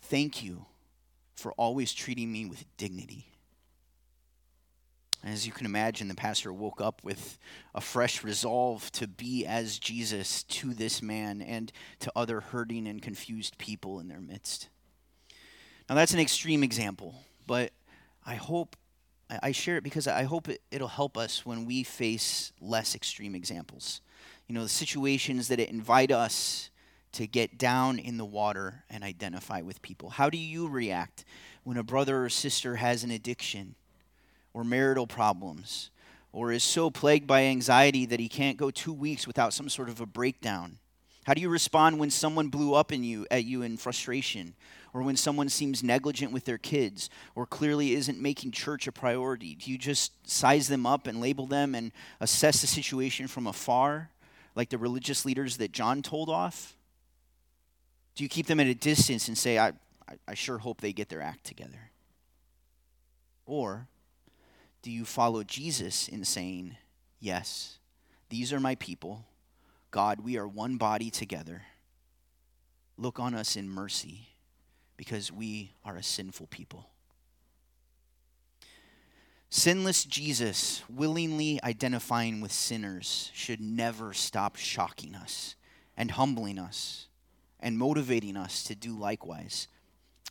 Thank 0.00 0.42
you 0.42 0.66
for 1.34 1.52
always 1.52 1.92
treating 1.92 2.30
me 2.32 2.44
with 2.44 2.64
dignity. 2.76 3.26
As 5.24 5.46
you 5.46 5.52
can 5.52 5.66
imagine, 5.66 6.08
the 6.08 6.14
pastor 6.16 6.52
woke 6.52 6.80
up 6.80 7.04
with 7.04 7.38
a 7.74 7.80
fresh 7.80 8.24
resolve 8.24 8.90
to 8.92 9.06
be 9.06 9.46
as 9.46 9.78
Jesus 9.78 10.42
to 10.44 10.74
this 10.74 11.00
man 11.00 11.40
and 11.40 11.70
to 12.00 12.10
other 12.16 12.40
hurting 12.40 12.88
and 12.88 13.00
confused 13.00 13.56
people 13.56 14.00
in 14.00 14.08
their 14.08 14.20
midst. 14.20 14.68
Now, 15.88 15.94
that's 15.94 16.12
an 16.12 16.20
extreme 16.20 16.64
example, 16.64 17.14
but 17.46 17.72
I 18.24 18.34
hope 18.34 18.76
I 19.42 19.52
share 19.52 19.78
it 19.78 19.84
because 19.84 20.06
I 20.06 20.24
hope 20.24 20.48
it, 20.48 20.60
will 20.72 20.88
help 20.88 21.16
us 21.16 21.46
when 21.46 21.64
we 21.64 21.84
face 21.84 22.52
less 22.60 22.94
extreme 22.94 23.34
examples. 23.34 24.02
You 24.46 24.54
know, 24.54 24.62
the 24.62 24.68
situations 24.68 25.48
that 25.48 25.58
invite 25.58 26.12
us 26.12 26.70
to 27.12 27.26
get 27.26 27.56
down 27.56 27.98
in 27.98 28.18
the 28.18 28.24
water 28.24 28.84
and 28.90 29.02
identify 29.02 29.62
with 29.62 29.80
people. 29.80 30.10
How 30.10 30.28
do 30.28 30.36
you 30.36 30.68
react 30.68 31.24
when 31.62 31.78
a 31.78 31.82
brother 31.82 32.24
or 32.24 32.28
sister 32.28 32.76
has 32.76 33.04
an 33.04 33.10
addiction? 33.10 33.74
or 34.54 34.64
marital 34.64 35.06
problems 35.06 35.90
or 36.32 36.52
is 36.52 36.64
so 36.64 36.90
plagued 36.90 37.26
by 37.26 37.42
anxiety 37.44 38.06
that 38.06 38.20
he 38.20 38.28
can't 38.28 38.56
go 38.56 38.70
two 38.70 38.92
weeks 38.92 39.26
without 39.26 39.52
some 39.52 39.68
sort 39.68 39.88
of 39.88 40.00
a 40.00 40.06
breakdown? 40.06 40.78
How 41.24 41.34
do 41.34 41.40
you 41.40 41.48
respond 41.48 41.98
when 41.98 42.10
someone 42.10 42.48
blew 42.48 42.74
up 42.74 42.90
in 42.90 43.04
you 43.04 43.26
at 43.30 43.44
you 43.44 43.62
in 43.62 43.76
frustration, 43.76 44.54
or 44.94 45.02
when 45.02 45.16
someone 45.16 45.48
seems 45.48 45.82
negligent 45.82 46.32
with 46.32 46.44
their 46.44 46.58
kids, 46.58 47.08
or 47.34 47.46
clearly 47.46 47.94
isn't 47.94 48.20
making 48.20 48.50
church 48.50 48.86
a 48.86 48.92
priority? 48.92 49.54
Do 49.54 49.70
you 49.70 49.78
just 49.78 50.12
size 50.28 50.68
them 50.68 50.84
up 50.84 51.06
and 51.06 51.20
label 51.20 51.46
them 51.46 51.74
and 51.74 51.92
assess 52.20 52.60
the 52.60 52.66
situation 52.66 53.26
from 53.26 53.46
afar, 53.46 54.10
like 54.54 54.68
the 54.68 54.78
religious 54.78 55.24
leaders 55.24 55.56
that 55.56 55.72
John 55.72 56.02
told 56.02 56.28
off? 56.28 56.76
Do 58.14 58.22
you 58.22 58.28
keep 58.28 58.46
them 58.46 58.60
at 58.60 58.66
a 58.66 58.74
distance 58.74 59.28
and 59.28 59.38
say, 59.38 59.58
I, 59.58 59.72
I, 60.28 60.34
sure 60.34 60.58
hope 60.58 60.82
they 60.82 60.92
get 60.92 61.08
their 61.08 61.22
act 61.22 61.44
together? 61.44 61.90
Or 63.46 63.86
do 64.82 64.90
you 64.90 65.06
follow 65.06 65.42
Jesus 65.42 66.08
in 66.08 66.24
saying, 66.24 66.76
Yes, 67.18 67.78
these 68.28 68.52
are 68.52 68.60
my 68.60 68.74
people. 68.74 69.24
God, 69.92 70.20
we 70.20 70.36
are 70.36 70.48
one 70.48 70.76
body 70.76 71.08
together. 71.08 71.62
Look 72.98 73.20
on 73.20 73.32
us 73.34 73.56
in 73.56 73.68
mercy 73.68 74.31
because 75.02 75.32
we 75.32 75.72
are 75.84 75.96
a 75.96 76.02
sinful 76.02 76.46
people. 76.46 76.88
Sinless 79.50 80.04
Jesus, 80.04 80.84
willingly 80.88 81.58
identifying 81.64 82.40
with 82.40 82.52
sinners, 82.52 83.32
should 83.34 83.60
never 83.60 84.12
stop 84.12 84.54
shocking 84.54 85.16
us 85.16 85.56
and 85.96 86.12
humbling 86.12 86.56
us 86.56 87.08
and 87.58 87.76
motivating 87.76 88.36
us 88.36 88.62
to 88.62 88.76
do 88.76 88.96
likewise. 88.96 89.66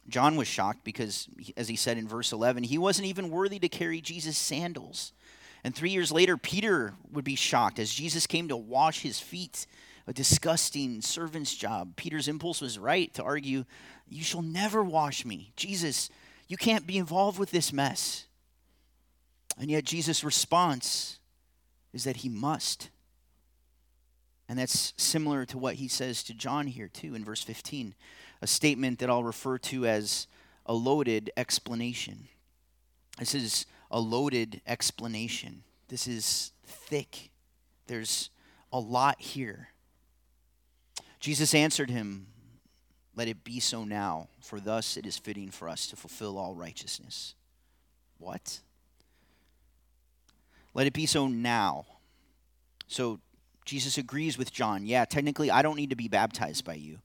John 0.08 0.38
was 0.38 0.48
shocked 0.48 0.86
because, 0.86 1.28
as 1.58 1.68
he 1.68 1.76
said 1.76 1.98
in 1.98 2.08
verse 2.08 2.32
11, 2.32 2.64
he 2.64 2.78
wasn't 2.78 3.10
even 3.10 3.30
worthy 3.30 3.60
to 3.60 3.68
carry 3.68 4.00
Jesus' 4.00 4.38
sandals. 4.38 5.12
And 5.66 5.76
three 5.76 5.92
years 5.92 6.14
later, 6.14 6.38
Peter 6.38 6.94
would 7.12 7.26
be 7.26 7.36
shocked 7.36 7.78
as 7.78 7.94
Jesus 7.94 8.26
came 8.26 8.48
to 8.48 8.56
wash 8.56 9.02
his 9.02 9.20
feet, 9.20 9.68
a 10.08 10.14
disgusting 10.14 11.02
servant's 11.02 11.54
job. 11.54 11.98
Peter's 11.98 12.30
impulse 12.30 12.62
was 12.62 12.80
right 12.80 13.14
to 13.16 13.24
argue, 13.24 13.66
You 14.12 14.24
shall 14.24 14.42
never 14.42 14.84
wash 14.84 15.26
me. 15.26 15.54
Jesus, 15.56 16.10
you 16.48 16.58
can't 16.58 16.86
be 16.86 16.98
involved 16.98 17.40
with 17.40 17.52
this 17.52 17.72
mess. 17.72 18.26
And 19.58 19.72
yet, 19.72 19.86
Jesus' 19.86 20.24
response 20.24 21.20
is 21.94 22.04
that 22.04 22.18
he 22.18 22.30
must. 22.30 22.90
And 24.50 24.60
that's 24.60 24.94
similar 24.98 25.46
to 25.46 25.58
what 25.58 25.76
he 25.76 25.88
says 25.88 26.24
to 26.24 26.34
John 26.34 26.68
here, 26.68 26.90
too, 26.90 27.16
in 27.16 27.24
verse 27.24 27.42
15 27.42 27.96
a 28.44 28.48
statement 28.48 28.98
that 29.00 29.10
I'll 29.10 29.24
refer 29.24 29.60
to 29.60 29.86
as 29.86 30.26
a 30.66 30.74
loaded 30.74 31.30
explanation. 31.38 32.28
This 33.20 33.36
is 33.36 33.68
a 33.92 34.00
loaded 34.00 34.62
explanation. 34.66 35.62
This 35.90 36.08
is 36.08 36.52
thick. 36.66 37.30
There's 37.86 38.32
a 38.74 38.80
lot 38.80 39.22
here. 39.22 39.70
Jesus 41.20 41.54
answered 41.54 41.92
him, 41.92 42.26
Let 43.16 43.28
it 43.28 43.44
be 43.44 43.60
so 43.60 43.84
now, 43.84 44.28
for 44.40 44.60
thus 44.60 44.98
it 44.98 45.06
is 45.06 45.18
fitting 45.18 45.52
for 45.52 45.68
us 45.68 45.88
to 45.88 45.96
fulfill 45.96 46.38
all 46.38 46.56
righteousness. 46.56 47.36
What? 48.18 48.62
Let 50.74 50.88
it 50.88 50.94
be 50.94 51.06
so 51.06 51.28
now. 51.28 51.86
So 52.88 53.20
Jesus 53.66 53.98
agrees 53.98 54.38
with 54.38 54.54
John. 54.54 54.86
Yeah, 54.86 55.06
technically, 55.06 55.52
I 55.52 55.62
don't 55.62 55.76
need 55.76 55.90
to 55.90 55.96
be 55.96 56.08
baptized 56.08 56.64
by 56.64 56.76
you 56.76 57.00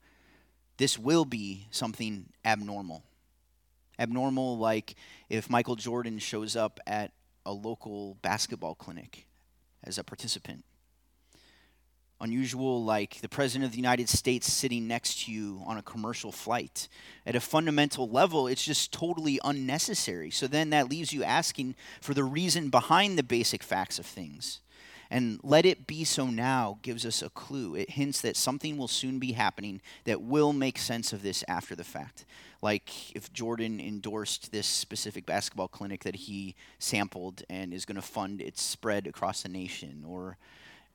this 0.76 0.98
will 0.98 1.24
be 1.24 1.66
something 1.70 2.26
abnormal. 2.44 3.02
Abnormal, 3.98 4.58
like 4.58 4.94
if 5.28 5.48
Michael 5.48 5.76
Jordan 5.76 6.18
shows 6.18 6.54
up 6.54 6.80
at 6.86 7.12
a 7.46 7.52
local 7.52 8.16
basketball 8.22 8.74
clinic 8.74 9.26
as 9.84 9.96
a 9.98 10.04
participant. 10.04 10.64
Unusual, 12.18 12.82
like 12.82 13.20
the 13.20 13.28
President 13.28 13.66
of 13.66 13.72
the 13.72 13.76
United 13.76 14.08
States 14.08 14.50
sitting 14.50 14.88
next 14.88 15.24
to 15.24 15.32
you 15.32 15.62
on 15.66 15.76
a 15.76 15.82
commercial 15.82 16.32
flight. 16.32 16.88
At 17.26 17.36
a 17.36 17.40
fundamental 17.40 18.08
level, 18.08 18.46
it's 18.46 18.64
just 18.64 18.90
totally 18.90 19.38
unnecessary. 19.44 20.30
So 20.30 20.46
then 20.46 20.70
that 20.70 20.88
leaves 20.88 21.12
you 21.12 21.22
asking 21.22 21.74
for 22.00 22.14
the 22.14 22.24
reason 22.24 22.70
behind 22.70 23.18
the 23.18 23.22
basic 23.22 23.62
facts 23.62 23.98
of 23.98 24.06
things. 24.06 24.60
And 25.10 25.38
let 25.42 25.66
it 25.66 25.86
be 25.86 26.04
so 26.04 26.26
now 26.26 26.78
gives 26.82 27.06
us 27.06 27.22
a 27.22 27.30
clue. 27.30 27.74
It 27.74 27.90
hints 27.90 28.22
that 28.22 28.36
something 28.36 28.76
will 28.76 28.88
soon 28.88 29.18
be 29.18 29.32
happening 29.32 29.80
that 30.04 30.22
will 30.22 30.52
make 30.52 30.78
sense 30.78 31.12
of 31.12 31.22
this 31.22 31.44
after 31.46 31.76
the 31.76 31.84
fact. 31.84 32.24
Like 32.62 33.14
if 33.14 33.32
Jordan 33.32 33.78
endorsed 33.78 34.50
this 34.50 34.66
specific 34.66 35.26
basketball 35.26 35.68
clinic 35.68 36.02
that 36.04 36.16
he 36.16 36.56
sampled 36.78 37.42
and 37.48 37.72
is 37.72 37.84
going 37.84 37.96
to 37.96 38.02
fund 38.02 38.40
its 38.40 38.62
spread 38.62 39.06
across 39.06 39.42
the 39.42 39.48
nation, 39.48 40.02
or 40.06 40.38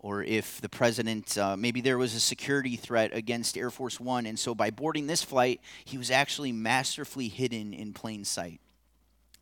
or 0.02 0.24
if 0.24 0.60
the 0.60 0.68
president, 0.68 1.38
uh, 1.38 1.56
maybe 1.56 1.80
there 1.80 1.98
was 1.98 2.16
a 2.16 2.20
security 2.20 2.76
threat 2.76 3.14
against 3.14 3.56
Air 3.56 3.70
Force 3.70 4.00
One, 4.00 4.26
and 4.26 4.38
so 4.38 4.56
by 4.56 4.72
boarding 4.72 5.08
this 5.08 5.24
flight, 5.24 5.62
he 5.86 5.98
was 5.98 6.10
actually 6.10 6.52
masterfully 6.52 7.28
hidden 7.28 7.74
in 7.74 7.94
plain 7.94 8.26
sight. 8.26 8.60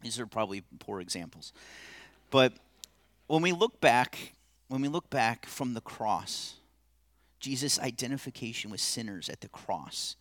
These 0.02 0.20
are 0.20 0.28
probably 0.28 0.64
poor 0.80 1.00
examples. 1.00 1.54
But 2.30 2.54
when 3.28 3.42
we 3.42 3.54
look 3.54 3.80
back 3.82 4.34
when 4.70 4.82
we 4.82 4.88
look 4.88 5.10
back 5.10 5.48
from 5.48 5.74
the 5.74 5.82
cross, 5.82 6.56
Jesus' 7.40 7.80
identification 7.80 8.70
with 8.70 8.80
sinners 8.80 9.28
at 9.28 9.42
the 9.42 9.50
cross, 9.50 10.16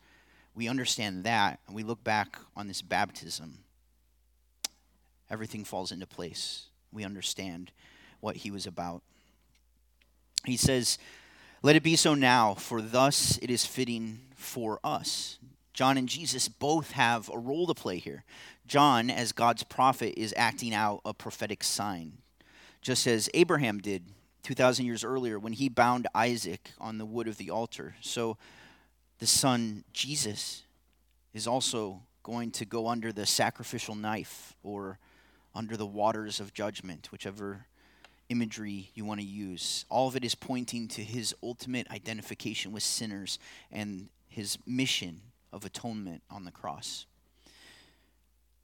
we 0.55 0.69
understand 0.69 1.23
that, 1.25 1.61
and 1.67 1.77
we 1.77 1.83
look 1.83 2.03
back 2.03 2.39
on 2.57 2.67
this 2.67 2.81
baptism, 2.81 3.59
everything 5.31 5.65
falls 5.65 5.93
into 5.93 6.07
place. 6.07 6.65
We 6.91 7.05
understand 7.05 7.73
what 8.21 8.37
he 8.37 8.51
was 8.51 8.67
about. 8.67 9.03
He 10.49 10.57
says, 10.57 10.99
Let 11.63 11.77
it 11.77 11.83
be 11.83 11.97
so 11.97 12.15
now, 12.15 12.55
for 12.55 12.81
thus 12.81 13.39
it 13.43 13.51
is 13.51 13.67
fitting 13.67 14.21
for 14.35 14.81
us. 14.83 15.39
John 15.73 15.97
and 15.97 16.09
Jesus 16.09 16.49
both 16.49 16.93
have 16.93 17.31
a 17.33 17.39
role 17.39 17.67
to 17.67 17.75
play 17.75 17.99
here. 17.99 18.25
John, 18.67 19.11
as 19.11 19.33
God's 19.33 19.63
prophet, 19.63 20.19
is 20.21 20.35
acting 20.37 20.75
out 20.75 21.01
a 21.05 21.15
prophetic 21.15 21.63
sign, 21.63 22.19
just 22.83 23.07
as 23.07 23.31
Abraham 23.33 23.79
did 23.79 24.05
2,000 24.43 24.87
years 24.87 25.05
earlier 25.05 25.39
when 25.39 25.53
he 25.53 25.69
bound 25.69 26.07
Isaac 26.15 26.73
on 26.81 26.99
the 26.99 27.07
wood 27.07 27.29
of 27.29 27.37
the 27.37 27.51
altar. 27.51 27.95
So 28.01 28.37
the 29.19 29.27
son, 29.27 29.85
Jesus, 29.93 30.65
is 31.35 31.47
also 31.47 32.03
going 32.23 32.51
to 32.53 32.65
go 32.65 32.89
under 32.89 33.13
the 33.13 33.27
sacrificial 33.27 33.95
knife 33.95 34.55
or 34.63 34.99
under 35.55 35.77
the 35.77 35.87
waters 35.87 36.41
of 36.41 36.55
judgment, 36.55 37.13
whichever 37.13 37.67
imagery 38.29 38.91
you 38.95 39.05
want 39.05 39.21
to 39.21 39.27
use. 39.27 39.85
All 39.89 40.09
of 40.09 40.17
it 40.17 40.25
is 40.25 40.35
pointing 40.35 40.89
to 40.89 41.03
his 41.03 41.35
ultimate 41.43 41.91
identification 41.91 42.73
with 42.73 42.83
sinners 42.83 43.39
and 43.73 44.09
his 44.29 44.59
mission 44.67 45.21
of 45.53 45.65
atonement 45.65 46.23
on 46.31 46.45
the 46.45 46.51
cross. 46.51 47.07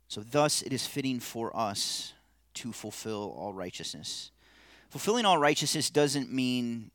So, 0.08 0.20
thus, 0.20 0.62
it 0.62 0.72
is 0.72 0.86
fitting 0.86 1.18
for 1.18 1.56
us 1.56 2.12
to 2.54 2.72
fulfill 2.72 3.34
all 3.36 3.52
righteousness. 3.52 4.30
Fulfilling 4.90 5.24
all 5.24 5.38
righteousness 5.38 5.90
doesn't 5.90 6.32
mean 6.32 6.90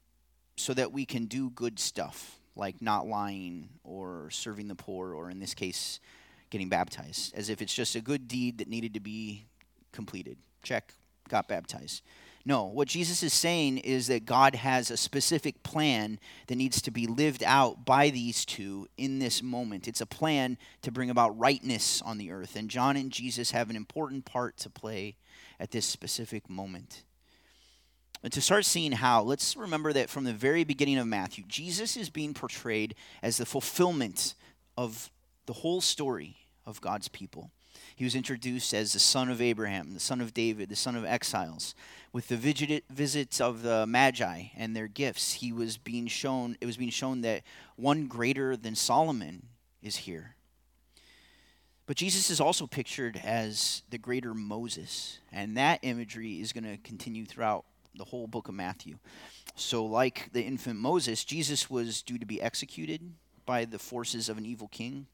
so 0.56 0.74
that 0.74 0.92
we 0.92 1.06
can 1.06 1.26
do 1.26 1.50
good 1.50 1.80
stuff, 1.80 2.40
like 2.56 2.82
not 2.82 3.08
lying 3.08 3.70
or 3.84 4.30
serving 4.30 4.68
the 4.68 4.76
poor, 4.76 5.14
or 5.14 5.30
in 5.30 5.40
this 5.40 5.54
case, 5.54 6.00
getting 6.50 6.70
baptized, 6.70 7.34
as 7.36 7.50
if 7.50 7.62
it's 7.62 7.74
just 7.74 7.96
a 7.96 8.02
good 8.02 8.28
deed 8.28 8.60
that 8.60 8.68
needed 8.68 8.94
to 8.94 9.00
be 9.00 9.46
completed. 9.92 10.38
Check, 10.64 10.94
got 11.28 11.48
baptized. 11.48 12.04
No, 12.50 12.64
what 12.64 12.88
Jesus 12.88 13.22
is 13.22 13.32
saying 13.32 13.78
is 13.78 14.08
that 14.08 14.26
God 14.26 14.56
has 14.56 14.90
a 14.90 14.98
specific 14.98 15.62
plan 15.62 16.20
that 16.48 16.56
needs 16.56 16.82
to 16.82 16.90
be 16.90 17.06
lived 17.06 17.44
out 17.44 17.86
by 17.86 18.10
these 18.10 18.44
two 18.44 18.88
in 18.98 19.20
this 19.20 19.44
moment. 19.44 19.88
It's 19.88 20.02
a 20.02 20.08
plan 20.08 20.58
to 20.82 20.92
bring 20.92 21.12
about 21.12 21.38
rightness 21.38 22.02
on 22.02 22.18
the 22.18 22.32
earth. 22.32 22.56
And 22.56 22.68
John 22.68 22.98
and 22.98 23.12
Jesus 23.12 23.52
have 23.52 23.70
an 23.70 23.76
important 23.76 24.26
part 24.26 24.58
to 24.58 24.70
play 24.72 25.16
at 25.60 25.70
this 25.70 25.86
specific 25.86 26.50
moment. 26.50 27.04
And 28.24 28.34
to 28.34 28.42
start 28.42 28.66
seeing 28.66 28.94
how, 28.94 29.22
let's 29.22 29.56
remember 29.56 29.94
that 29.94 30.10
from 30.10 30.24
the 30.24 30.34
very 30.34 30.64
beginning 30.64 30.98
of 30.98 31.06
Matthew, 31.06 31.44
Jesus 31.48 31.96
is 31.96 32.10
being 32.10 32.34
portrayed 32.34 32.96
as 33.22 33.38
the 33.38 33.46
fulfillment 33.46 34.34
of 34.76 35.12
the 35.46 35.54
whole 35.54 35.82
story 35.82 36.36
of 36.66 36.82
God's 36.82 37.10
people. 37.10 37.52
He 38.00 38.06
was 38.06 38.16
introduced 38.16 38.74
as 38.74 38.94
the 38.94 39.00
son 39.00 39.30
of 39.30 39.42
Abraham, 39.42 39.94
the 39.94 40.00
son 40.00 40.22
of 40.22 40.34
David, 40.34 40.70
the 40.70 40.76
son 40.78 40.96
of 40.96 41.04
exiles. 41.04 41.76
With 42.14 42.30
the 42.30 42.38
visits 42.90 43.42
of 43.42 43.62
the 43.62 43.86
Magi 43.86 44.44
and 44.56 44.74
their 44.74 44.88
gifts, 44.88 45.34
he 45.34 45.52
was 45.52 45.78
being 45.78 46.08
shown, 46.08 46.56
it 46.62 46.66
was 46.66 46.78
being 46.78 46.92
shown 46.92 47.20
that 47.24 47.44
one 47.76 48.08
greater 48.08 48.56
than 48.56 48.74
Solomon 48.74 49.48
is 49.84 49.98
here. 49.98 50.36
But 51.88 51.98
Jesus 51.98 52.30
is 52.30 52.40
also 52.40 52.68
pictured 52.68 53.20
as 53.22 53.84
the 53.90 53.98
greater 53.98 54.34
Moses, 54.34 55.20
and 55.34 55.58
that 55.58 55.80
imagery 55.82 56.40
is 56.40 56.54
going 56.54 56.64
to 56.64 56.78
continue 56.78 57.26
throughout 57.26 57.66
the 57.96 58.06
whole 58.06 58.28
book 58.28 58.48
of 58.48 58.54
Matthew. 58.54 58.98
So, 59.56 59.84
like 59.84 60.30
the 60.32 60.44
infant 60.44 60.80
Moses, 60.80 61.26
Jesus 61.26 61.70
was 61.70 62.02
due 62.02 62.18
to 62.18 62.26
be 62.26 62.42
executed 62.42 63.02
by 63.46 63.66
the 63.66 63.78
forces 63.78 64.30
of 64.30 64.38
an 64.38 64.46
evil 64.46 64.70
king. 64.70 65.08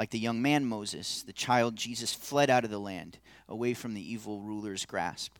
Like 0.00 0.08
the 0.08 0.18
young 0.18 0.40
man 0.40 0.64
Moses, 0.64 1.22
the 1.24 1.32
child 1.34 1.76
Jesus 1.76 2.14
fled 2.14 2.48
out 2.48 2.64
of 2.64 2.70
the 2.70 2.78
land, 2.78 3.18
away 3.46 3.74
from 3.74 3.92
the 3.92 4.12
evil 4.12 4.40
ruler's 4.40 4.86
grasp. 4.86 5.34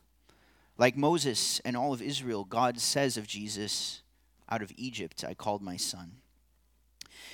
Like 0.76 0.98
Moses 0.98 1.60
and 1.60 1.78
all 1.78 1.94
of 1.94 2.02
Israel, 2.02 2.44
God 2.44 2.78
says 2.78 3.16
of 3.16 3.26
Jesus, 3.26 4.02
Out 4.50 4.60
of 4.60 4.70
Egypt 4.76 5.24
I 5.26 5.32
called 5.32 5.62
my 5.62 5.78
son. 5.78 6.16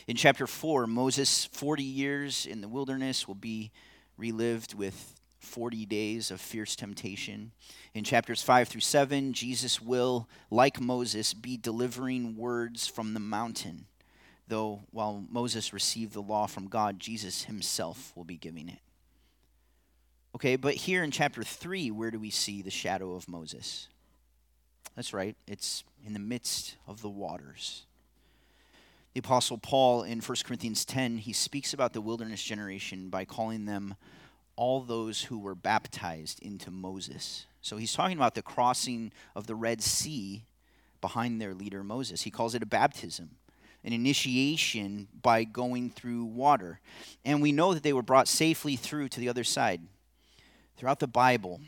In 0.06 0.14
chapter 0.14 0.46
4, 0.46 0.86
Moses' 0.86 1.46
40 1.46 1.82
years 1.82 2.46
in 2.46 2.60
the 2.60 2.68
wilderness 2.68 3.26
will 3.26 3.34
be 3.34 3.72
relived 4.16 4.74
with 4.74 5.16
40 5.40 5.84
days 5.84 6.30
of 6.30 6.40
fierce 6.40 6.76
temptation. 6.76 7.50
In 7.92 8.04
chapters 8.04 8.40
5 8.40 8.68
through 8.68 8.82
7, 8.82 9.32
Jesus 9.32 9.82
will, 9.82 10.28
like 10.48 10.80
Moses, 10.80 11.34
be 11.34 11.56
delivering 11.56 12.36
words 12.36 12.86
from 12.86 13.14
the 13.14 13.20
mountain 13.20 13.86
though 14.48 14.82
while 14.90 15.24
Moses 15.30 15.72
received 15.72 16.12
the 16.12 16.22
law 16.22 16.46
from 16.46 16.68
God, 16.68 16.98
Jesus 16.98 17.44
himself 17.44 18.12
will 18.14 18.24
be 18.24 18.36
giving 18.36 18.68
it. 18.68 18.78
Okay, 20.34 20.56
but 20.56 20.74
here 20.74 21.02
in 21.02 21.10
chapter 21.10 21.42
3, 21.42 21.90
where 21.90 22.10
do 22.10 22.18
we 22.18 22.30
see 22.30 22.62
the 22.62 22.70
shadow 22.70 23.14
of 23.14 23.28
Moses? 23.28 23.88
That's 24.94 25.12
right, 25.12 25.36
it's 25.46 25.82
in 26.04 26.12
the 26.12 26.18
midst 26.18 26.76
of 26.86 27.02
the 27.02 27.08
waters. 27.08 27.84
The 29.14 29.20
Apostle 29.20 29.58
Paul 29.58 30.02
in 30.02 30.20
1 30.20 30.36
Corinthians 30.44 30.84
10, 30.84 31.18
he 31.18 31.32
speaks 31.32 31.72
about 31.72 31.94
the 31.94 32.02
wilderness 32.02 32.42
generation 32.42 33.08
by 33.08 33.24
calling 33.24 33.64
them 33.64 33.94
all 34.56 34.82
those 34.82 35.22
who 35.22 35.38
were 35.38 35.54
baptized 35.54 36.38
into 36.42 36.70
Moses. 36.70 37.46
So 37.62 37.78
he's 37.78 37.94
talking 37.94 38.16
about 38.16 38.34
the 38.34 38.42
crossing 38.42 39.12
of 39.34 39.46
the 39.46 39.54
Red 39.54 39.82
Sea 39.82 40.44
behind 41.00 41.40
their 41.40 41.54
leader 41.54 41.82
Moses. 41.82 42.22
He 42.22 42.30
calls 42.30 42.54
it 42.54 42.62
a 42.62 42.66
baptism 42.66 43.30
an 43.86 43.92
initiation 43.92 45.06
by 45.22 45.44
going 45.44 45.90
through 45.90 46.24
water. 46.24 46.80
And 47.24 47.40
we 47.40 47.52
know 47.52 47.72
that 47.72 47.84
they 47.84 47.92
were 47.92 48.02
brought 48.02 48.26
safely 48.26 48.74
through 48.74 49.08
to 49.10 49.20
the 49.20 49.28
other 49.28 49.44
side. 49.44 49.80
Throughout 50.76 50.98
the 50.98 51.06
Bible, 51.06 51.60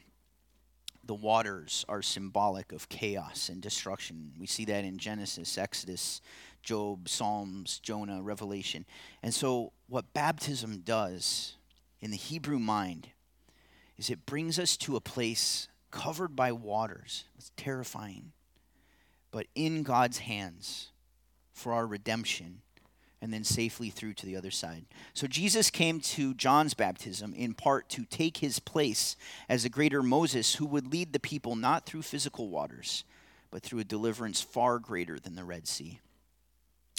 the 1.04 1.14
waters 1.14 1.84
are 1.88 2.02
symbolic 2.02 2.72
of 2.72 2.88
chaos 2.88 3.48
and 3.48 3.62
destruction. 3.62 4.32
We 4.38 4.48
see 4.48 4.64
that 4.64 4.84
in 4.84 4.98
Genesis, 4.98 5.56
Exodus, 5.56 6.20
Job, 6.62 7.08
Psalms, 7.08 7.78
Jonah, 7.78 8.20
Revelation. 8.20 8.84
And 9.22 9.32
so, 9.32 9.72
what 9.88 10.12
baptism 10.12 10.82
does 10.84 11.54
in 12.00 12.10
the 12.10 12.16
Hebrew 12.16 12.58
mind 12.58 13.08
is 13.96 14.10
it 14.10 14.26
brings 14.26 14.58
us 14.58 14.76
to 14.78 14.96
a 14.96 15.00
place 15.00 15.68
covered 15.92 16.34
by 16.34 16.50
waters. 16.50 17.24
It's 17.38 17.52
terrifying, 17.56 18.32
but 19.30 19.46
in 19.54 19.84
God's 19.84 20.18
hands 20.18 20.90
for 21.58 21.72
our 21.72 21.86
redemption 21.86 22.62
and 23.20 23.32
then 23.32 23.44
safely 23.44 23.90
through 23.90 24.14
to 24.14 24.26
the 24.26 24.36
other 24.36 24.50
side. 24.50 24.84
So 25.12 25.26
Jesus 25.26 25.70
came 25.70 26.00
to 26.00 26.34
John's 26.34 26.74
baptism 26.74 27.34
in 27.34 27.52
part 27.52 27.88
to 27.90 28.04
take 28.04 28.38
his 28.38 28.60
place 28.60 29.16
as 29.48 29.64
a 29.64 29.68
greater 29.68 30.02
Moses 30.02 30.54
who 30.54 30.66
would 30.66 30.92
lead 30.92 31.12
the 31.12 31.18
people 31.18 31.56
not 31.56 31.84
through 31.84 32.02
physical 32.02 32.48
waters, 32.48 33.04
but 33.50 33.62
through 33.62 33.80
a 33.80 33.84
deliverance 33.84 34.40
far 34.40 34.78
greater 34.78 35.18
than 35.18 35.34
the 35.34 35.44
Red 35.44 35.66
Sea. 35.66 35.98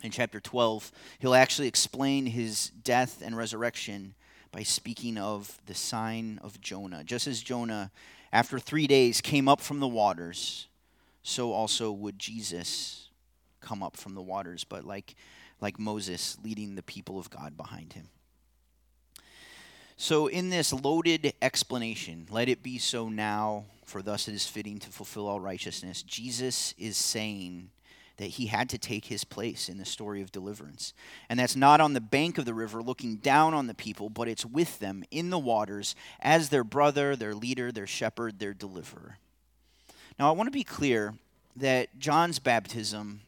In 0.04 0.12
chapter 0.12 0.40
12, 0.40 0.92
he'll 1.20 1.36
actually 1.36 1.68
explain 1.68 2.26
his 2.26 2.70
death 2.84 3.22
and 3.24 3.38
resurrection 3.38 4.16
by 4.52 4.64
speaking 4.64 5.18
of 5.18 5.60
the 5.68 5.76
sign 5.76 6.40
of 6.42 6.60
Jonah. 6.60 7.04
Just 7.04 7.28
as 7.28 7.42
Jonah, 7.42 7.92
after 8.34 8.60
three 8.60 8.88
days, 8.88 9.22
came 9.22 9.48
up 9.48 9.62
from 9.62 9.80
the 9.80 9.88
waters, 9.88 10.68
so 11.22 11.52
also 11.52 11.92
would 11.92 12.18
Jesus 12.18 13.09
come 13.62 13.84
up 13.84 13.98
from 13.98 14.16
the 14.16 14.22
waters, 14.22 14.64
but 14.64 14.84
like, 14.84 15.16
like 15.62 15.80
Moses 15.80 16.38
leading 16.44 16.76
the 16.76 16.84
people 16.84 17.20
of 17.20 17.30
God 17.30 17.58
behind 17.58 17.94
him. 17.94 18.10
So, 19.98 20.28
in 20.28 20.50
this 20.50 20.72
loaded 20.72 21.34
explanation, 21.42 22.26
let 22.30 22.48
it 22.48 22.64
be 22.64 22.78
so 22.78 23.10
now, 23.10 23.66
for 23.84 24.02
thus 24.02 24.30
it 24.30 24.34
is 24.34 24.48
fitting 24.48 24.80
to 24.80 24.90
fulfill 24.90 25.28
all 25.28 25.42
righteousness, 25.42 26.04
Jesus 26.04 26.74
is 26.78 26.96
saying 26.96 27.70
that 28.20 28.32
he 28.32 28.48
had 28.48 28.70
to 28.70 28.78
take 28.78 29.06
his 29.06 29.24
place 29.24 29.70
in 29.70 29.78
the 29.78 29.86
story 29.86 30.22
of 30.22 30.32
deliverance. 30.32 30.94
And 31.30 31.40
that's 31.40 31.56
not 31.56 31.82
on 31.82 31.94
the 31.94 32.02
bank 32.02 32.38
of 32.38 32.46
the 32.46 32.54
river 32.54 32.82
looking 32.82 33.16
down 33.16 33.54
on 33.54 33.68
the 33.68 33.74
people, 33.74 34.10
but 34.10 34.28
it's 34.28 34.46
with 34.46 34.80
them 34.80 35.04
in 35.10 35.30
the 35.30 35.40
waters 35.40 35.96
as 36.20 36.50
their 36.50 36.66
brother, 36.66 37.16
their 37.16 37.34
leader, 37.34 37.72
their 37.72 37.88
shepherd, 37.88 38.40
their 38.40 38.54
deliverer. 38.54 39.18
Now, 40.20 40.30
I 40.30 40.32
want 40.34 40.48
to 40.48 40.52
be 40.52 40.66
clear 40.66 41.16
that 41.56 41.98
John's 41.98 42.40
baptism 42.40 43.22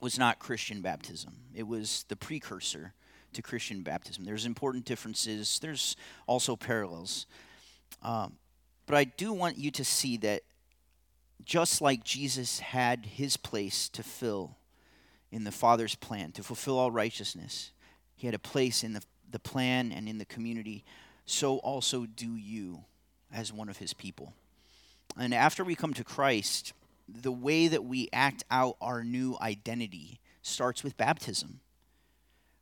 was 0.00 0.18
not 0.18 0.38
Christian 0.38 0.80
baptism. 0.80 1.34
It 1.54 1.66
was 1.66 2.04
the 2.08 2.16
precursor 2.16 2.92
to 3.32 3.42
Christian 3.42 3.82
baptism. 3.82 4.24
There's 4.24 4.46
important 4.46 4.84
differences. 4.84 5.58
There's 5.60 5.96
also 6.26 6.56
parallels. 6.56 7.26
Um, 8.02 8.34
but 8.86 8.96
I 8.96 9.04
do 9.04 9.32
want 9.32 9.58
you 9.58 9.70
to 9.72 9.84
see 9.84 10.16
that 10.18 10.42
just 11.44 11.80
like 11.80 12.04
Jesus 12.04 12.60
had 12.60 13.06
his 13.06 13.36
place 13.36 13.88
to 13.90 14.02
fill 14.02 14.56
in 15.30 15.44
the 15.44 15.52
Father's 15.52 15.94
plan, 15.94 16.32
to 16.32 16.42
fulfill 16.42 16.78
all 16.78 16.90
righteousness, 16.90 17.72
he 18.14 18.26
had 18.26 18.34
a 18.34 18.38
place 18.38 18.82
in 18.82 18.94
the, 18.94 19.02
the 19.30 19.38
plan 19.38 19.92
and 19.92 20.08
in 20.08 20.18
the 20.18 20.24
community, 20.24 20.84
so 21.26 21.58
also 21.58 22.06
do 22.06 22.36
you 22.36 22.84
as 23.32 23.52
one 23.52 23.68
of 23.68 23.76
his 23.76 23.92
people. 23.92 24.32
And 25.18 25.34
after 25.34 25.64
we 25.64 25.74
come 25.74 25.94
to 25.94 26.04
Christ, 26.04 26.72
the 27.08 27.32
way 27.32 27.68
that 27.68 27.84
we 27.84 28.08
act 28.12 28.44
out 28.50 28.76
our 28.80 29.02
new 29.02 29.36
identity 29.40 30.20
starts 30.42 30.84
with 30.84 30.96
baptism. 30.96 31.60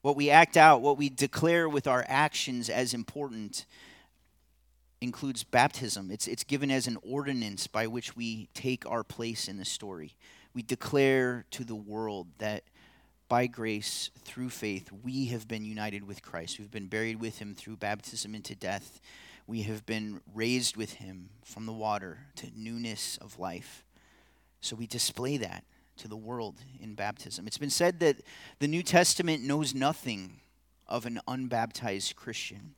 What 0.03 0.17
we 0.17 0.31
act 0.31 0.57
out, 0.57 0.83
what 0.83 0.99
we 0.99 1.09
declare 1.09 1.69
with 1.69 1.87
our 1.87 2.05
actions 2.09 2.71
as 2.71 2.95
important, 2.95 3.67
includes 5.01 5.45
baptism. 5.45 6.11
It's, 6.11 6.29
it's 6.29 6.45
given 6.45 6.71
as 6.71 6.87
an 6.87 6.99
ordinance 7.03 7.67
by 7.67 7.87
which 7.87 8.17
we 8.17 8.49
take 8.55 8.87
our 8.87 9.03
place 9.03 9.49
in 9.49 9.57
the 9.57 9.65
story. 9.65 10.15
We 10.55 10.63
declare 10.63 11.45
to 11.51 11.65
the 11.65 11.75
world 11.75 12.29
that 12.39 12.63
by 13.29 13.47
grace 13.47 14.11
through 14.25 14.51
faith, 14.51 14.91
we 15.03 15.27
have 15.27 15.49
been 15.49 15.65
united 15.65 16.07
with 16.07 16.23
Christ. 16.23 16.59
We've 16.59 16.71
been 16.71 16.87
buried 16.87 17.21
with 17.21 17.39
him 17.39 17.55
through 17.55 17.77
baptism 17.77 18.35
into 18.35 18.55
death. 18.55 19.01
We 19.47 19.63
have 19.63 19.85
been 19.85 20.21
raised 20.35 20.77
with 20.77 20.95
him 20.95 21.31
from 21.45 21.67
the 21.67 21.73
water 21.73 22.19
to 22.37 22.47
newness 22.57 23.19
of 23.21 23.39
life. 23.39 23.85
So 24.61 24.77
we 24.77 24.87
display 24.87 25.37
that 25.38 25.64
to 25.99 26.09
the 26.09 26.16
world 26.16 26.57
in 26.81 26.95
baptism. 26.95 27.47
It's 27.47 27.59
been 27.59 27.71
said 27.71 28.01
that 28.01 28.16
the 28.59 28.69
New 28.69 28.83
Testament 28.83 29.42
knows 29.42 29.75
nothing 29.75 30.40
of 30.87 31.07
an 31.07 31.21
unbaptized 31.27 32.16
Christian. 32.16 32.75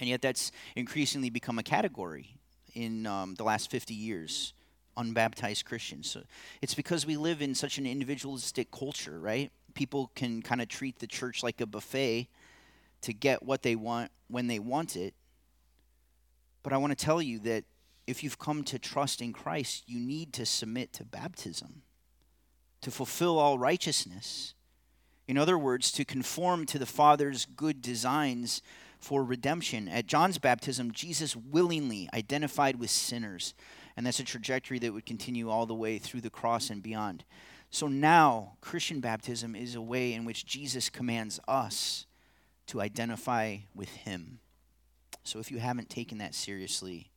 And 0.00 0.08
yet, 0.08 0.22
that's 0.22 0.50
increasingly 0.74 1.30
become 1.30 1.58
a 1.58 1.62
category 1.62 2.34
in 2.74 3.06
um, 3.06 3.34
the 3.34 3.44
last 3.44 3.70
50 3.70 3.94
years 3.94 4.54
unbaptized 4.96 5.64
Christians. 5.64 6.10
So 6.10 6.22
it's 6.60 6.74
because 6.74 7.06
we 7.06 7.16
live 7.16 7.42
in 7.42 7.54
such 7.54 7.78
an 7.78 7.86
individualistic 7.86 8.70
culture, 8.70 9.18
right? 9.18 9.50
People 9.74 10.10
can 10.14 10.42
kind 10.42 10.60
of 10.60 10.68
treat 10.68 10.98
the 10.98 11.06
church 11.06 11.42
like 11.42 11.60
a 11.60 11.66
buffet 11.66 12.28
to 13.02 13.12
get 13.12 13.42
what 13.42 13.62
they 13.62 13.74
want 13.74 14.10
when 14.28 14.46
they 14.46 14.58
want 14.58 14.96
it. 14.96 15.14
But 16.62 16.72
I 16.72 16.76
want 16.76 16.96
to 16.96 17.04
tell 17.04 17.20
you 17.22 17.38
that 17.40 17.64
if 18.06 18.22
you've 18.22 18.38
come 18.38 18.64
to 18.64 18.78
trust 18.78 19.20
in 19.20 19.32
Christ, 19.32 19.84
you 19.86 20.00
need 20.00 20.32
to 20.34 20.46
submit 20.46 20.92
to 20.94 21.04
baptism 21.04 21.82
to 22.80 22.90
fulfill 22.90 23.38
all 23.38 23.60
righteousness. 23.60 24.54
In 25.28 25.38
other 25.38 25.56
words, 25.56 25.92
to 25.92 26.04
conform 26.04 26.66
to 26.66 26.80
the 26.80 26.86
Father's 26.86 27.44
good 27.44 27.80
designs 27.80 28.60
for 28.98 29.22
redemption. 29.22 29.86
At 29.86 30.06
John's 30.08 30.38
baptism, 30.38 30.90
Jesus 30.90 31.36
willingly 31.36 32.08
identified 32.12 32.80
with 32.80 32.90
sinners 32.90 33.54
and 33.96 34.06
that's 34.06 34.20
a 34.20 34.24
trajectory 34.24 34.78
that 34.80 34.92
would 34.92 35.06
continue 35.06 35.50
all 35.50 35.66
the 35.66 35.74
way 35.74 35.98
through 35.98 36.22
the 36.22 36.30
cross 36.30 36.70
and 36.70 36.82
beyond. 36.82 37.24
So 37.70 37.88
now, 37.88 38.56
Christian 38.60 39.00
baptism 39.00 39.54
is 39.54 39.74
a 39.74 39.80
way 39.80 40.12
in 40.12 40.24
which 40.24 40.46
Jesus 40.46 40.90
commands 40.90 41.40
us 41.48 42.06
to 42.66 42.80
identify 42.80 43.58
with 43.74 43.88
Him. 43.90 44.38
So 45.24 45.38
if 45.38 45.50
you 45.50 45.58
haven't 45.58 45.90
taken 45.90 46.18
that 46.18 46.34
seriously, 46.34 47.10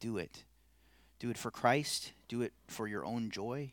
do 0.00 0.18
it. 0.18 0.44
Do 1.18 1.30
it 1.30 1.38
for 1.38 1.50
Christ, 1.50 2.12
do 2.28 2.42
it 2.42 2.52
for 2.66 2.88
your 2.88 3.04
own 3.04 3.30
joy. 3.30 3.72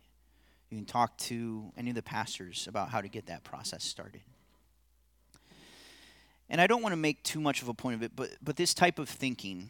You 0.69 0.77
can 0.77 0.85
talk 0.85 1.17
to 1.19 1.71
any 1.77 1.89
of 1.89 1.95
the 1.95 2.03
pastors 2.03 2.67
about 2.67 2.89
how 2.89 2.99
to 2.99 3.07
get 3.07 3.27
that 3.27 3.43
process 3.43 3.83
started. 3.83 4.21
And 6.49 6.61
I 6.61 6.67
don't 6.67 6.81
want 6.81 6.93
to 6.93 6.97
make 6.97 7.23
too 7.23 7.39
much 7.39 7.61
of 7.61 7.67
a 7.67 7.73
point 7.73 7.95
of 7.95 8.03
it, 8.03 8.11
but, 8.15 8.31
but 8.41 8.55
this 8.57 8.73
type 8.73 8.99
of 8.99 9.09
thinking, 9.09 9.69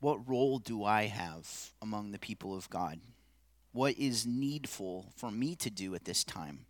what 0.00 0.28
role 0.28 0.58
do 0.58 0.84
I 0.84 1.04
have 1.04 1.72
among 1.80 2.10
the 2.10 2.18
people 2.18 2.56
of 2.56 2.68
God? 2.68 3.00
What 3.72 3.98
is 3.98 4.26
needful 4.26 5.06
for 5.16 5.30
me 5.30 5.56
to 5.56 5.70
do 5.70 5.94
at 5.94 6.04
this 6.04 6.22
time? 6.22 6.66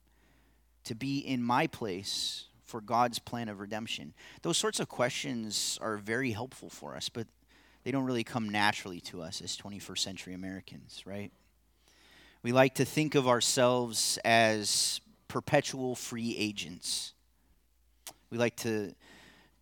To 0.84 0.94
be 0.94 1.18
in 1.18 1.42
my 1.42 1.66
place 1.66 2.44
for 2.64 2.80
God's 2.80 3.18
plan 3.18 3.48
of 3.48 3.60
redemption? 3.60 4.14
Those 4.42 4.56
sorts 4.56 4.80
of 4.80 4.88
questions 4.88 5.78
are 5.82 5.96
very 5.96 6.32
helpful 6.32 6.70
for 6.70 6.96
us, 6.96 7.08
but 7.08 7.26
they 7.84 7.90
don't 7.90 8.04
really 8.04 8.24
come 8.24 8.48
naturally 8.48 9.00
to 9.00 9.22
us 9.22 9.40
as 9.40 9.56
21st 9.56 9.98
century 9.98 10.34
Americans, 10.34 11.02
right? 11.06 11.30
We 12.42 12.52
like 12.52 12.74
to 12.76 12.84
think 12.84 13.14
of 13.14 13.28
ourselves 13.28 14.18
as 14.24 15.00
perpetual 15.28 15.94
free 15.94 16.34
agents. 16.38 17.12
We 18.30 18.38
like 18.38 18.56
to 18.56 18.94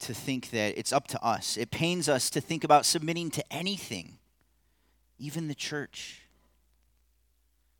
to 0.02 0.12
think 0.12 0.50
that 0.50 0.76
it's 0.76 0.92
up 0.92 1.06
to 1.06 1.24
us. 1.24 1.56
It 1.56 1.70
pains 1.70 2.08
us 2.08 2.28
to 2.30 2.40
think 2.40 2.64
about 2.64 2.85
submitting 2.85 3.30
to 3.30 3.52
anything, 3.52 4.18
even 5.18 5.46
the 5.46 5.54
church. 5.54 6.22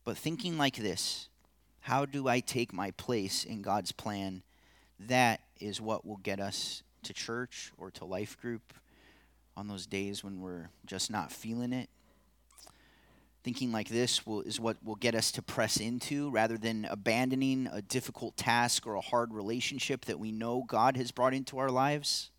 But 0.05 0.17
thinking 0.17 0.57
like 0.57 0.77
this, 0.77 1.29
how 1.81 2.05
do 2.05 2.29
I 2.29 2.39
take 2.39 2.73
my 2.73 2.93
place 2.93 3.43
in 3.45 3.61
God's 3.61 3.91
plan? 3.91 4.43
That 5.01 5.41
is 5.59 5.81
what 5.81 6.07
will 6.07 6.19
get 6.19 6.39
us 6.39 6.85
to 7.03 7.13
church 7.13 7.73
or 7.77 7.91
to 7.91 8.05
life 8.05 8.41
group 8.41 8.73
on 9.57 9.69
those 9.69 9.87
days 9.87 10.25
when 10.25 10.41
we're 10.41 10.71
just 10.87 11.11
not 11.11 11.31
feeling 11.31 11.73
it 11.73 11.89
Thinking 13.45 13.73
like 13.73 13.89
this 13.89 14.25
will, 14.25 14.43
is 14.43 14.61
what 14.61 14.77
will 14.85 14.95
get 14.95 15.17
us 15.17 15.33
to 15.33 15.43
press 15.43 15.79
into 15.79 16.31
rather 16.31 16.57
than 16.57 16.87
abandoning 16.89 17.69
a 17.73 17.83
difficult 17.83 18.37
task 18.37 18.87
or 18.87 18.95
a 18.95 19.01
hard 19.01 19.35
relationship 19.35 20.05
that 20.05 20.21
we 20.21 20.31
know 20.31 20.63
God 20.65 20.97
has 20.97 21.11
brought 21.11 21.35
into 21.35 21.59
our 21.59 21.69
lives. 21.69 22.31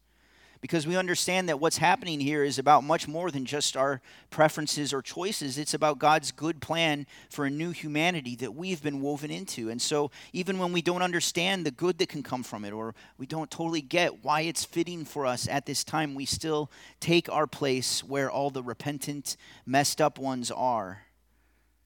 Because 0.63 0.88
we 0.88 0.95
understand 0.95 1.49
that 1.49 1.60
what's 1.60 1.76
happening 1.76 2.21
here 2.21 2.41
is 2.41 2.58
about 2.58 2.86
much 2.86 3.06
more 3.06 3.30
than 3.30 3.43
just 3.43 3.76
our 3.76 3.99
preferences 4.30 4.93
or 4.93 5.02
choices. 5.02 5.58
It's 5.58 5.73
about 5.73 5.99
God's 5.99 6.32
good 6.32 6.62
plan 6.62 7.06
for 7.30 7.43
a 7.43 7.49
new 7.49 7.71
humanity 7.71 8.38
that 8.38 8.56
we've 8.56 8.82
been 8.82 9.02
woven 9.02 9.30
into. 9.30 9.69
And 9.69 9.82
so, 9.82 10.10
even 10.32 10.60
when 10.60 10.71
we 10.71 10.82
don't 10.82 11.02
understand 11.02 11.65
the 11.65 11.71
good 11.71 11.97
that 11.97 12.08
can 12.08 12.23
come 12.23 12.43
from 12.43 12.63
it, 12.63 12.71
or 12.71 12.95
we 13.17 13.26
don't 13.26 13.52
totally 13.52 13.82
get 13.82 14.23
why 14.23 14.43
it's 14.43 14.63
fitting 14.63 15.04
for 15.04 15.26
us 15.26 15.49
at 15.49 15.65
this 15.65 15.84
time, 15.84 16.15
we 16.15 16.23
still 16.23 16.71
take 17.02 17.30
our 17.30 17.45
place 17.45 18.02
where 18.02 18.32
all 18.32 18.49
the 18.49 18.63
repentant, 18.63 19.36
messed 19.65 19.99
up 19.99 20.17
ones 20.17 20.49
are 20.49 21.02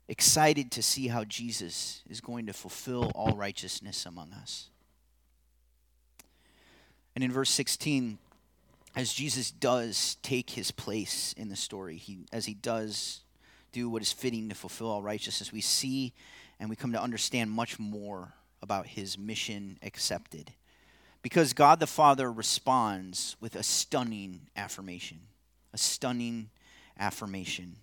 excited 0.08 0.70
to 0.74 0.84
see 0.84 1.08
how 1.08 1.24
Jesus 1.24 2.04
is 2.08 2.22
going 2.22 2.46
to 2.46 2.54
fulfill 2.54 3.12
all 3.16 3.36
righteousness 3.36 4.06
among 4.06 4.34
us. 4.34 4.70
And 7.16 7.24
in 7.24 7.32
verse 7.32 7.50
16, 7.50 8.20
as 8.98 9.14
Jesus 9.14 9.52
does 9.52 10.18
take 10.24 10.50
his 10.50 10.72
place 10.72 11.32
in 11.38 11.50
the 11.50 11.56
story, 11.56 11.98
he, 11.98 12.18
as 12.34 12.48
he 12.48 12.56
does 12.56 13.22
do 13.72 13.92
what 13.92 14.02
is 14.02 14.12
fitting 14.12 14.50
to 14.50 14.56
fulfill 14.56 14.88
all 14.90 15.04
righteousness, 15.04 15.54
we 15.54 15.62
see 15.62 16.14
and 16.60 16.68
we 16.68 16.76
come 16.76 16.94
to 16.94 17.02
understand 17.02 17.52
much 17.52 17.78
more 17.78 18.34
about 18.60 18.88
his 18.88 19.16
mission 19.16 19.78
accepted. 19.84 20.52
Because 21.22 21.54
God 21.54 21.80
the 21.80 21.86
Father 21.86 22.32
responds 22.32 23.36
with 23.40 23.56
a 23.56 23.62
stunning 23.62 24.48
affirmation. 24.56 25.20
A 25.74 25.78
stunning 25.78 26.50
affirmation. 26.98 27.76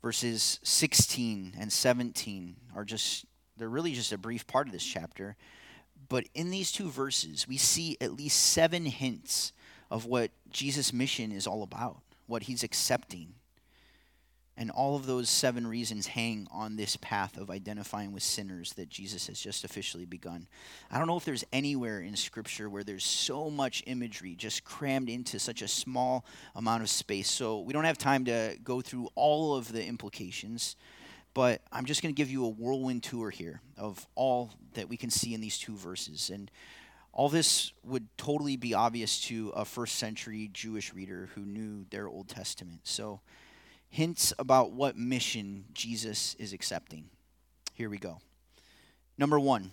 Verses 0.00 0.60
16 0.62 1.54
and 1.58 1.72
17 1.72 2.54
are 2.76 2.84
just, 2.84 3.24
they're 3.56 3.68
really 3.68 3.94
just 3.94 4.12
a 4.12 4.18
brief 4.18 4.46
part 4.46 4.68
of 4.68 4.72
this 4.72 4.84
chapter. 4.84 5.34
But 6.08 6.26
in 6.34 6.50
these 6.50 6.70
two 6.70 6.88
verses, 6.88 7.48
we 7.48 7.56
see 7.56 7.96
at 8.00 8.14
least 8.14 8.38
seven 8.38 8.86
hints 8.86 9.52
of 9.90 10.06
what 10.06 10.30
Jesus' 10.50 10.92
mission 10.92 11.32
is 11.32 11.46
all 11.46 11.62
about, 11.62 12.00
what 12.26 12.44
he's 12.44 12.62
accepting. 12.62 13.34
And 14.56 14.70
all 14.70 14.94
of 14.94 15.06
those 15.06 15.28
seven 15.28 15.66
reasons 15.66 16.06
hang 16.06 16.46
on 16.52 16.76
this 16.76 16.96
path 16.96 17.36
of 17.36 17.50
identifying 17.50 18.12
with 18.12 18.22
sinners 18.22 18.72
that 18.74 18.88
Jesus 18.88 19.26
has 19.26 19.40
just 19.40 19.64
officially 19.64 20.04
begun. 20.04 20.46
I 20.92 20.98
don't 20.98 21.08
know 21.08 21.16
if 21.16 21.24
there's 21.24 21.44
anywhere 21.52 22.00
in 22.00 22.14
Scripture 22.14 22.70
where 22.70 22.84
there's 22.84 23.04
so 23.04 23.50
much 23.50 23.82
imagery 23.86 24.36
just 24.36 24.62
crammed 24.62 25.08
into 25.10 25.40
such 25.40 25.60
a 25.60 25.66
small 25.66 26.24
amount 26.54 26.84
of 26.84 26.88
space. 26.88 27.28
So 27.28 27.60
we 27.62 27.72
don't 27.72 27.82
have 27.82 27.98
time 27.98 28.26
to 28.26 28.56
go 28.62 28.80
through 28.80 29.08
all 29.16 29.56
of 29.56 29.72
the 29.72 29.84
implications, 29.84 30.76
but 31.34 31.60
I'm 31.72 31.84
just 31.84 32.00
going 32.00 32.14
to 32.14 32.16
give 32.16 32.30
you 32.30 32.44
a 32.44 32.48
whirlwind 32.48 33.02
tour 33.02 33.30
here 33.30 33.60
of 33.76 34.06
all 34.14 34.52
that 34.74 34.88
we 34.88 34.96
can 34.96 35.10
see 35.10 35.34
in 35.34 35.40
these 35.40 35.58
two 35.58 35.76
verses. 35.76 36.30
And 36.30 36.48
all 37.14 37.28
this 37.28 37.72
would 37.84 38.08
totally 38.18 38.56
be 38.56 38.74
obvious 38.74 39.20
to 39.26 39.50
a 39.50 39.64
first 39.64 39.96
century 39.96 40.50
Jewish 40.52 40.92
reader 40.92 41.30
who 41.36 41.42
knew 41.42 41.86
their 41.90 42.08
Old 42.08 42.28
Testament. 42.28 42.80
So, 42.82 43.20
hints 43.88 44.32
about 44.36 44.72
what 44.72 44.96
mission 44.96 45.66
Jesus 45.72 46.34
is 46.40 46.52
accepting. 46.52 47.04
Here 47.72 47.88
we 47.88 47.98
go. 47.98 48.18
Number 49.16 49.38
one, 49.38 49.70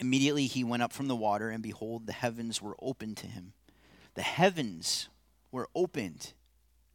immediately 0.00 0.46
he 0.46 0.64
went 0.64 0.82
up 0.82 0.94
from 0.94 1.08
the 1.08 1.16
water, 1.16 1.50
and 1.50 1.62
behold, 1.62 2.06
the 2.06 2.14
heavens 2.14 2.62
were 2.62 2.76
opened 2.80 3.18
to 3.18 3.26
him. 3.26 3.52
The 4.14 4.22
heavens 4.22 5.10
were 5.52 5.68
opened 5.74 6.32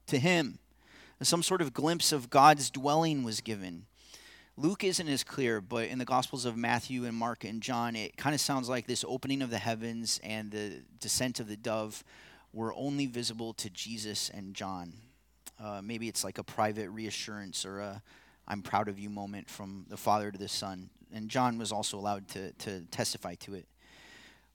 to 0.07 0.17
him. 0.17 0.57
Some 1.21 1.43
sort 1.43 1.61
of 1.61 1.71
glimpse 1.71 2.11
of 2.11 2.31
God's 2.31 2.71
dwelling 2.71 3.23
was 3.23 3.41
given. 3.41 3.85
Luke 4.57 4.83
isn't 4.83 5.07
as 5.07 5.23
clear, 5.23 5.61
but 5.61 5.87
in 5.87 5.97
the 5.97 6.05
Gospels 6.05 6.45
of 6.45 6.57
Matthew 6.57 7.05
and 7.05 7.15
Mark 7.15 7.43
and 7.43 7.61
John, 7.61 7.95
it 7.95 8.17
kind 8.17 8.35
of 8.35 8.41
sounds 8.41 8.69
like 8.69 8.85
this 8.85 9.05
opening 9.07 9.41
of 9.41 9.49
the 9.49 9.57
heavens 9.57 10.19
and 10.23 10.51
the 10.51 10.83
descent 10.99 11.39
of 11.39 11.47
the 11.47 11.57
dove 11.57 12.03
were 12.53 12.73
only 12.75 13.05
visible 13.05 13.53
to 13.53 13.69
Jesus 13.69 14.29
and 14.29 14.53
John. 14.53 14.93
Uh, 15.59 15.81
maybe 15.83 16.07
it's 16.07 16.23
like 16.23 16.37
a 16.37 16.43
private 16.43 16.89
reassurance 16.89 17.65
or 17.65 17.79
a 17.79 18.01
I'm 18.47 18.61
proud 18.61 18.89
of 18.89 18.99
you 18.99 19.09
moment 19.09 19.49
from 19.49 19.85
the 19.87 19.95
Father 19.95 20.29
to 20.29 20.37
the 20.37 20.49
Son. 20.49 20.89
And 21.13 21.29
John 21.29 21.57
was 21.57 21.71
also 21.71 21.97
allowed 21.97 22.27
to, 22.29 22.51
to 22.53 22.81
testify 22.91 23.35
to 23.35 23.53
it. 23.53 23.65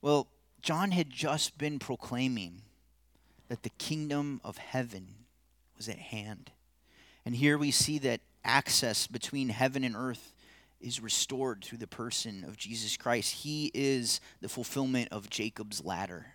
Well, 0.03 0.29
John 0.61 0.91
had 0.91 1.09
just 1.09 1.57
been 1.57 1.79
proclaiming 1.79 2.63
that 3.49 3.63
the 3.63 3.71
kingdom 3.71 4.41
of 4.45 4.59
heaven 4.59 5.09
was 5.77 5.89
at 5.89 5.99
hand. 5.99 6.51
And 7.25 7.37
here 7.37 7.57
we 7.57 7.71
see 7.71 7.99
that 8.01 8.21
access 8.47 9.07
between 9.07 9.49
heaven 9.51 9.85
and 9.85 9.97
earth 9.97 10.35
is 10.81 11.01
restored 11.01 11.65
through 11.65 11.79
the 11.79 11.87
person 11.87 12.45
of 12.45 12.57
Jesus 12.57 12.97
Christ. 12.97 13.35
He 13.35 13.71
is 13.75 14.21
the 14.41 14.49
fulfillment 14.49 15.09
of 15.11 15.31
Jacob's 15.31 15.85
ladder. 15.85 16.27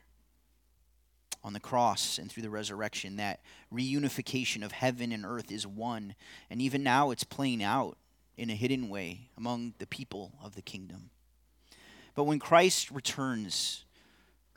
On 1.43 1.53
the 1.53 1.59
cross 1.59 2.19
and 2.19 2.29
through 2.29 2.43
the 2.43 2.49
resurrection, 2.51 3.15
that 3.15 3.39
reunification 3.73 4.63
of 4.63 4.71
heaven 4.71 5.11
and 5.11 5.25
earth 5.25 5.51
is 5.51 5.65
one. 5.65 6.13
And 6.51 6.61
even 6.61 6.83
now 6.83 7.09
it's 7.09 7.23
playing 7.23 7.63
out 7.63 7.97
in 8.37 8.49
a 8.49 8.55
hidden 8.55 8.89
way 8.89 9.29
among 9.37 9.73
the 9.79 9.87
people 9.87 10.33
of 10.43 10.55
the 10.55 10.61
kingdom. 10.61 11.09
But 12.13 12.25
when 12.25 12.39
Christ 12.39 12.91
returns, 12.91 13.85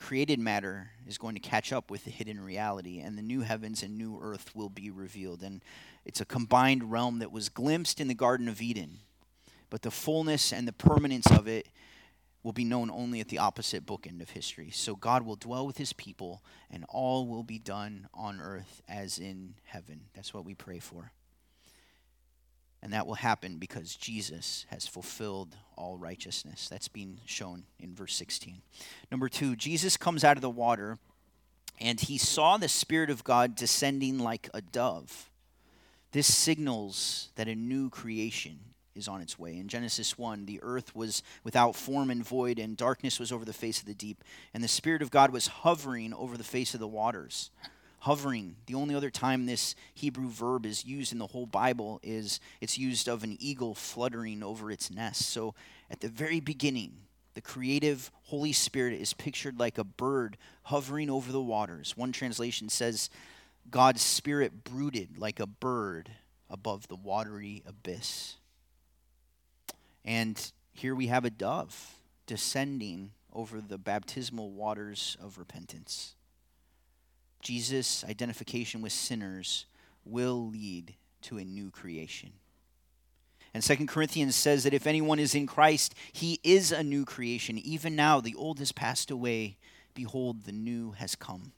created 0.05 0.39
matter 0.39 0.91
is 1.07 1.17
going 1.17 1.35
to 1.35 1.41
catch 1.41 1.73
up 1.73 1.91
with 1.91 2.05
the 2.05 2.11
hidden 2.11 2.39
reality, 2.39 3.01
and 3.01 3.17
the 3.17 3.23
new 3.23 3.41
heavens 3.41 3.83
and 3.83 3.97
new 3.97 4.19
earth 4.21 4.55
will 4.55 4.69
be 4.69 4.91
revealed. 4.91 5.43
And 5.43 5.63
it's 6.05 6.21
a 6.21 6.27
combined 6.27 6.93
realm 6.93 7.21
that 7.21 7.33
was 7.33 7.49
glimpsed 7.49 8.03
in 8.03 8.09
the 8.09 8.15
Garden 8.15 8.47
of 8.47 8.61
Eden, 8.61 8.99
but 9.71 9.81
the 9.81 9.91
fullness 9.91 10.53
and 10.53 10.69
the 10.69 10.75
permanence 10.75 11.31
of 11.31 11.49
it 11.49 11.69
will 12.43 12.53
be 12.53 12.65
known 12.65 12.91
only 12.91 13.21
at 13.21 13.29
the 13.29 13.39
opposite 13.39 13.87
bookend 13.87 14.21
of 14.21 14.29
history. 14.29 14.69
So 14.71 14.95
God 14.95 15.25
will 15.25 15.37
dwell 15.37 15.67
with 15.67 15.79
his 15.79 15.95
people, 15.95 16.43
and 16.71 16.85
all 16.91 17.27
will 17.27 17.43
be 17.43 17.59
done 17.59 18.07
on 18.13 18.43
earth 18.43 18.83
as 18.87 19.19
in 19.19 19.55
heaven. 19.65 20.03
That's 20.13 20.35
what 20.35 20.45
we 20.45 20.53
pray 20.55 20.81
for. 20.81 21.13
And 22.85 22.93
that 22.93 23.07
will 23.07 23.15
happen 23.15 23.57
because 23.57 23.97
Jesus 23.97 24.67
has 24.69 24.87
fulfilled 24.87 25.57
all 25.75 25.97
righteousness. 25.97 26.69
That's 26.69 26.87
being 26.87 27.19
shown 27.25 27.65
in 27.81 27.95
verse 27.95 28.15
16. 28.15 28.61
Number 29.11 29.31
two, 29.31 29.57
Jesus 29.57 29.97
comes 29.97 30.23
out 30.23 30.37
of 30.37 30.43
the 30.43 30.51
water, 30.51 30.99
and 31.81 31.99
he 31.99 32.19
saw 32.19 32.59
the 32.59 32.69
Spirit 32.69 33.09
of 33.09 33.25
God 33.25 33.55
descending 33.55 34.19
like 34.19 34.51
a 34.53 34.61
dove. 34.61 35.31
This 36.13 36.33
signals 36.33 37.31
that 37.37 37.49
a 37.49 37.55
new 37.55 37.89
creation 37.89 38.59
is 38.95 39.09
on 39.09 39.23
its 39.23 39.39
way. 39.39 39.57
In 39.57 39.67
Genesis 39.67 40.19
1, 40.19 40.45
the 40.45 40.61
earth 40.63 40.95
was 40.95 41.23
without 41.43 41.75
form 41.75 42.11
and 42.11 42.23
void, 42.23 42.59
and 42.59 42.77
darkness 42.77 43.19
was 43.19 43.33
over 43.33 43.47
the 43.47 43.55
face 43.55 43.81
of 43.81 43.87
the 43.87 43.95
deep, 43.95 44.23
and 44.53 44.63
the 44.63 44.69
Spirit 44.69 45.01
of 45.01 45.11
God 45.11 45.33
was 45.33 45.47
hovering 45.47 46.13
over 46.13 46.37
the 46.37 46.45
face 46.45 46.75
of 46.75 46.81
the 46.81 46.87
waters. 46.87 47.51
Hovering. 48.05 48.57
The 48.67 48.75
only 48.75 48.95
other 48.95 49.09
time 49.09 49.47
this 49.47 49.75
Hebrew 49.95 50.29
verb 50.29 50.67
is 50.67 50.85
used 50.85 51.11
in 51.11 51.19
the 51.19 51.27
whole 51.27 51.47
Bible 51.47 52.01
is 52.03 52.39
it's 52.61 52.77
used 52.77 53.09
of 53.09 53.25
an 53.25 53.39
eagle 53.41 53.75
fluttering 53.75 54.43
over 54.43 54.71
its 54.71 54.91
nest. 54.91 55.23
So 55.31 55.55
at 55.91 56.01
the 56.01 56.09
very 56.09 56.39
beginning, 56.39 56.93
the 57.33 57.41
creative 57.41 58.11
Holy 58.25 58.53
Spirit 58.53 59.01
is 59.01 59.15
pictured 59.15 59.59
like 59.59 59.79
a 59.79 59.85
bird 59.85 60.37
hovering 60.65 61.09
over 61.09 61.33
the 61.33 61.41
waters. 61.41 61.97
One 61.97 62.13
translation 62.13 62.69
says, 62.69 63.09
God's 63.71 64.03
Spirit 64.03 64.65
brooded 64.65 65.17
like 65.17 65.41
a 65.41 65.47
bird 65.47 66.11
above 66.51 66.89
the 66.89 66.97
watery 66.97 67.63
abyss. 67.67 68.37
And 70.05 70.53
here 70.75 70.95
we 70.95 71.07
have 71.07 71.25
a 71.25 71.31
dove 71.31 72.01
descending 72.27 73.13
over 73.33 73.63
the 73.63 73.79
baptismal 73.79 74.51
waters 74.51 75.17
of 75.23 75.39
repentance. 75.39 76.17
Jesus' 77.45 78.03
identification 78.05 78.83
with 78.83 78.93
sinners 78.93 79.67
will 80.05 80.49
lead 80.49 80.95
to 81.23 81.39
a 81.39 81.45
new 81.45 81.71
creation. 81.71 82.33
And 83.55 83.63
Second 83.63 83.87
Corinthians 83.87 84.35
says 84.35 84.65
that 84.65 84.75
if 84.75 84.87
anyone 84.87 85.21
is 85.21 85.35
in 85.35 85.47
Christ, 85.47 85.95
he 86.13 86.41
is 86.43 86.73
a 86.73 86.83
new 86.83 87.05
creation. 87.05 87.57
Even 87.59 87.95
now, 87.95 88.21
the 88.21 88.35
old 88.35 88.59
has 88.59 88.73
passed 88.73 89.13
away. 89.13 89.57
Behold, 89.95 90.45
the 90.45 90.53
new 90.53 90.91
has 90.93 91.15
come. 91.15 91.53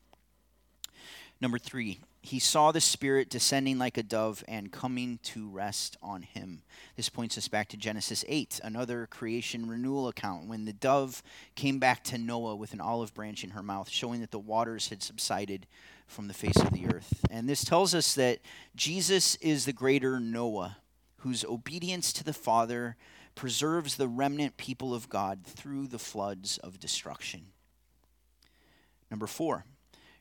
Number 1.41 1.59
three, 1.59 2.01
he 2.27 2.41
saw 2.41 2.73
the 2.73 2.81
Spirit 2.81 3.31
descending 3.31 3.79
like 3.79 3.97
a 3.97 4.03
dove 4.03 4.43
and 4.49 4.73
coming 4.73 5.21
to 5.23 5.49
rest 5.49 5.97
on 6.03 6.23
him. 6.23 6.63
This 6.97 7.09
points 7.09 7.39
us 7.39 7.47
back 7.47 7.69
to 7.69 7.77
Genesis 7.77 8.25
8, 8.27 8.61
another 8.65 9.07
creation 9.07 9.69
renewal 9.69 10.09
account, 10.09 10.49
when 10.49 10.65
the 10.65 10.73
dove 10.73 11.23
came 11.55 11.79
back 11.79 12.03
to 12.05 12.19
Noah 12.19 12.57
with 12.57 12.73
an 12.73 12.81
olive 12.81 13.15
branch 13.15 13.45
in 13.45 13.51
her 13.51 13.63
mouth, 13.63 13.89
showing 13.89 14.21
that 14.23 14.33
the 14.33 14.41
waters 14.41 14.89
had 14.89 15.05
subsided 15.05 15.69
from 16.09 16.27
the 16.27 16.35
face 16.35 16.57
of 16.57 16.73
the 16.73 16.87
earth. 16.87 17.25
And 17.31 17.49
this 17.49 17.65
tells 17.65 17.95
us 17.95 18.15
that 18.15 18.41
Jesus 18.75 19.37
is 19.37 19.65
the 19.65 19.73
greater 19.73 20.19
Noah, 20.19 20.79
whose 21.19 21.45
obedience 21.45 22.13
to 22.15 22.25
the 22.25 22.33
Father 22.33 22.97
preserves 23.37 23.95
the 23.95 24.09
remnant 24.09 24.57
people 24.57 24.95
of 24.95 25.09
God 25.09 25.45
through 25.45 25.87
the 25.87 25.99
floods 26.01 26.59
of 26.59 26.81
destruction. 26.81 27.53
Number 29.13 29.29
four, 29.29 29.65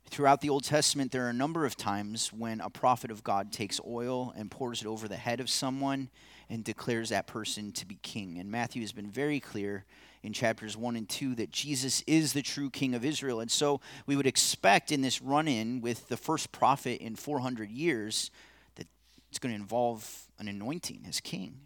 Throughout 0.08 0.42
the 0.42 0.50
Old 0.50 0.64
Testament, 0.64 1.12
there 1.12 1.26
are 1.26 1.30
a 1.30 1.34
number 1.34 1.66
of 1.66 1.76
times 1.76 2.32
when 2.32 2.62
a 2.62 2.70
prophet 2.70 3.12
of 3.12 3.24
God 3.24 3.52
takes 3.52 3.82
oil 3.86 4.34
and 4.38 4.52
pours 4.52 4.82
it 4.82 4.88
over 4.88 5.08
the 5.08 5.18
head 5.18 5.40
of 5.40 5.50
someone 5.50 6.10
and 6.50 6.64
declares 6.64 7.10
that 7.10 7.28
person 7.28 7.72
to 7.74 7.86
be 7.86 7.96
king. 7.96 8.38
And 8.38 8.52
Matthew 8.52 8.82
has 8.82 8.92
been 8.92 9.10
very 9.10 9.40
clear 9.40 9.84
in 10.22 10.32
chapters 10.32 10.78
1 10.78 10.96
and 10.96 11.10
2 11.10 11.36
that 11.36 11.52
Jesus 11.52 12.04
is 12.08 12.34
the 12.34 12.42
true 12.42 12.70
king 12.70 12.94
of 12.94 13.04
Israel. 13.04 13.40
And 13.40 13.52
so 13.52 13.82
we 14.06 14.16
would 14.16 14.28
expect 14.28 14.92
in 14.92 15.02
this 15.02 15.22
run 15.22 15.48
in 15.48 15.82
with 15.82 16.08
the 16.08 16.18
first 16.18 16.52
prophet 16.52 17.02
in 17.02 17.16
400 17.16 17.70
years 17.70 18.32
that 18.76 18.88
it's 19.30 19.40
going 19.40 19.54
to 19.54 19.60
involve 19.60 20.28
an 20.40 20.48
anointing 20.48 21.04
as 21.08 21.20
king. 21.20 21.62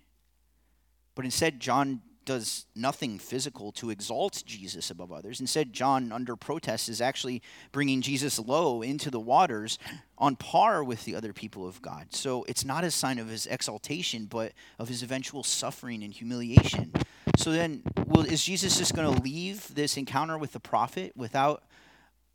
But 1.14 1.26
instead, 1.26 1.60
John 1.60 2.02
does 2.30 2.68
nothing 2.76 3.18
physical 3.18 3.72
to 3.72 3.90
exalt 3.90 4.44
Jesus 4.46 4.92
above 4.92 5.12
others. 5.12 5.42
Instead, 5.42 5.74
John, 5.74 6.12
under 6.12 6.36
protest, 6.36 6.88
is 6.88 7.02
actually 7.02 7.42
bringing 7.72 8.04
Jesus 8.04 8.38
low 8.38 8.84
into 8.84 9.10
the 9.10 9.20
waters 9.20 9.80
on 10.16 10.36
par 10.36 10.84
with 10.84 11.06
the 11.06 11.16
other 11.16 11.34
people 11.34 11.68
of 11.68 11.82
God. 11.82 12.14
So 12.14 12.44
it's 12.44 12.64
not 12.64 12.84
a 12.84 12.92
sign 12.92 13.18
of 13.18 13.30
his 13.30 13.48
exaltation, 13.48 14.26
but 14.26 14.52
of 14.78 14.90
his 14.90 15.02
eventual 15.02 15.42
suffering 15.42 16.04
and 16.04 16.14
humiliation. 16.14 16.94
So 17.36 17.52
then, 17.52 17.82
well, 18.06 18.24
is 18.24 18.44
Jesus 18.44 18.78
just 18.78 18.94
going 18.94 19.12
to 19.12 19.24
leave 19.24 19.74
this 19.74 19.98
encounter 19.98 20.38
with 20.38 20.52
the 20.54 20.60
prophet 20.60 21.14
without 21.16 21.64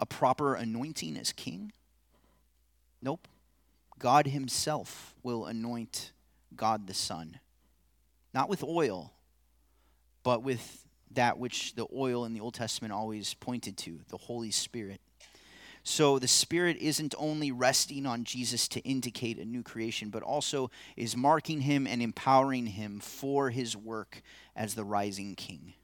a 0.00 0.06
proper 0.06 0.56
anointing 0.56 1.16
as 1.16 1.30
king? 1.30 1.70
Nope. 3.00 3.28
God 4.00 4.26
himself 4.26 5.14
will 5.22 5.46
anoint 5.46 6.10
God 6.56 6.88
the 6.88 6.94
Son. 6.94 7.38
Not 8.34 8.48
with 8.48 8.64
oil, 8.64 9.12
but 10.24 10.42
with 10.42 10.84
that 11.12 11.38
which 11.38 11.76
the 11.76 11.86
oil 11.94 12.24
in 12.24 12.34
the 12.34 12.40
Old 12.40 12.54
Testament 12.54 12.92
always 12.92 13.34
pointed 13.34 13.76
to 13.78 14.00
the 14.08 14.16
Holy 14.16 14.50
Spirit. 14.50 15.00
So 15.84 16.18
the 16.18 16.26
Spirit 16.26 16.78
isn't 16.78 17.14
only 17.18 17.52
resting 17.52 18.06
on 18.06 18.24
Jesus 18.24 18.66
to 18.68 18.80
indicate 18.80 19.38
a 19.38 19.44
new 19.44 19.62
creation, 19.62 20.08
but 20.08 20.22
also 20.22 20.70
is 20.96 21.14
marking 21.14 21.60
him 21.60 21.86
and 21.86 22.00
empowering 22.02 22.66
him 22.66 23.00
for 23.00 23.50
his 23.50 23.76
work 23.76 24.22
as 24.56 24.74
the 24.74 24.84
rising 24.84 25.34
king. 25.34 25.74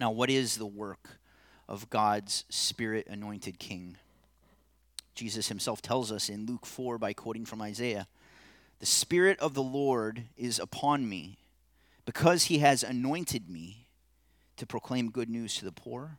Now, 0.00 0.10
what 0.10 0.28
is 0.28 0.56
the 0.56 0.66
work 0.66 1.20
of 1.68 1.88
God's 1.88 2.44
Spirit 2.48 3.06
anointed 3.08 3.60
king? 3.60 3.96
Jesus 5.14 5.46
himself 5.46 5.80
tells 5.80 6.10
us 6.10 6.28
in 6.28 6.44
Luke 6.44 6.66
4 6.66 6.98
by 6.98 7.12
quoting 7.12 7.44
from 7.44 7.62
Isaiah 7.62 8.08
The 8.80 8.86
Spirit 8.86 9.38
of 9.38 9.54
the 9.54 9.62
Lord 9.62 10.24
is 10.36 10.58
upon 10.58 11.08
me 11.08 11.38
because 12.04 12.44
he 12.44 12.58
has 12.58 12.82
anointed 12.82 13.48
me 13.48 13.86
to 14.56 14.66
proclaim 14.66 15.10
good 15.10 15.28
news 15.28 15.56
to 15.56 15.64
the 15.64 15.72
poor, 15.72 16.18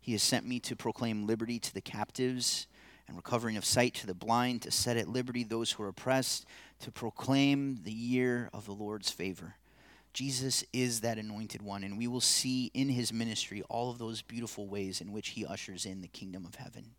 he 0.00 0.12
has 0.12 0.22
sent 0.22 0.46
me 0.46 0.60
to 0.60 0.76
proclaim 0.76 1.26
liberty 1.26 1.58
to 1.58 1.74
the 1.74 1.80
captives 1.80 2.66
and 3.06 3.16
recovering 3.16 3.56
of 3.56 3.64
sight 3.64 3.94
to 3.94 4.06
the 4.06 4.14
blind, 4.14 4.62
to 4.62 4.70
set 4.70 4.96
at 4.96 5.08
liberty 5.08 5.44
those 5.44 5.72
who 5.72 5.82
are 5.82 5.88
oppressed, 5.88 6.46
to 6.80 6.90
proclaim 6.90 7.80
the 7.82 7.92
year 7.92 8.48
of 8.52 8.66
the 8.66 8.72
Lord's 8.72 9.10
favor. 9.10 9.56
Jesus 10.14 10.64
is 10.72 11.00
that 11.00 11.18
anointed 11.18 11.60
one, 11.60 11.84
and 11.84 11.98
we 11.98 12.06
will 12.06 12.20
see 12.20 12.70
in 12.72 12.88
his 12.88 13.12
ministry 13.12 13.62
all 13.68 13.90
of 13.90 13.98
those 13.98 14.22
beautiful 14.22 14.66
ways 14.66 15.00
in 15.00 15.12
which 15.12 15.30
he 15.30 15.44
ushers 15.44 15.84
in 15.84 16.00
the 16.00 16.08
kingdom 16.08 16.46
of 16.46 16.54
heaven. 16.54 16.92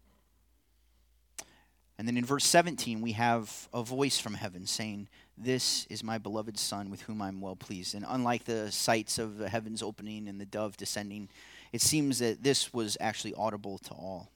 And 1.98 2.08
then 2.08 2.18
in 2.18 2.26
verse 2.26 2.46
17, 2.46 3.02
we 3.02 3.14
have 3.14 3.70
a 3.74 3.82
voice 3.82 4.20
from 4.20 4.34
heaven 4.34 4.66
saying, 4.66 5.08
This 5.38 5.86
is 5.90 6.04
my 6.04 6.18
beloved 6.18 6.60
Son 6.60 6.90
with 6.90 7.02
whom 7.02 7.22
I'm 7.22 7.40
well 7.40 7.56
pleased. 7.56 7.96
And 7.96 8.06
unlike 8.08 8.44
the 8.44 8.72
sights 8.72 9.18
of 9.18 9.38
the 9.38 9.48
heavens 9.48 9.82
opening 9.82 10.28
and 10.28 10.40
the 10.40 10.46
dove 10.46 10.76
descending, 10.76 11.30
it 11.72 11.82
seems 11.82 12.20
that 12.20 12.44
this 12.44 12.74
was 12.74 12.98
actually 13.00 13.34
audible 13.36 13.78
to 13.80 13.92
all. 13.92 14.30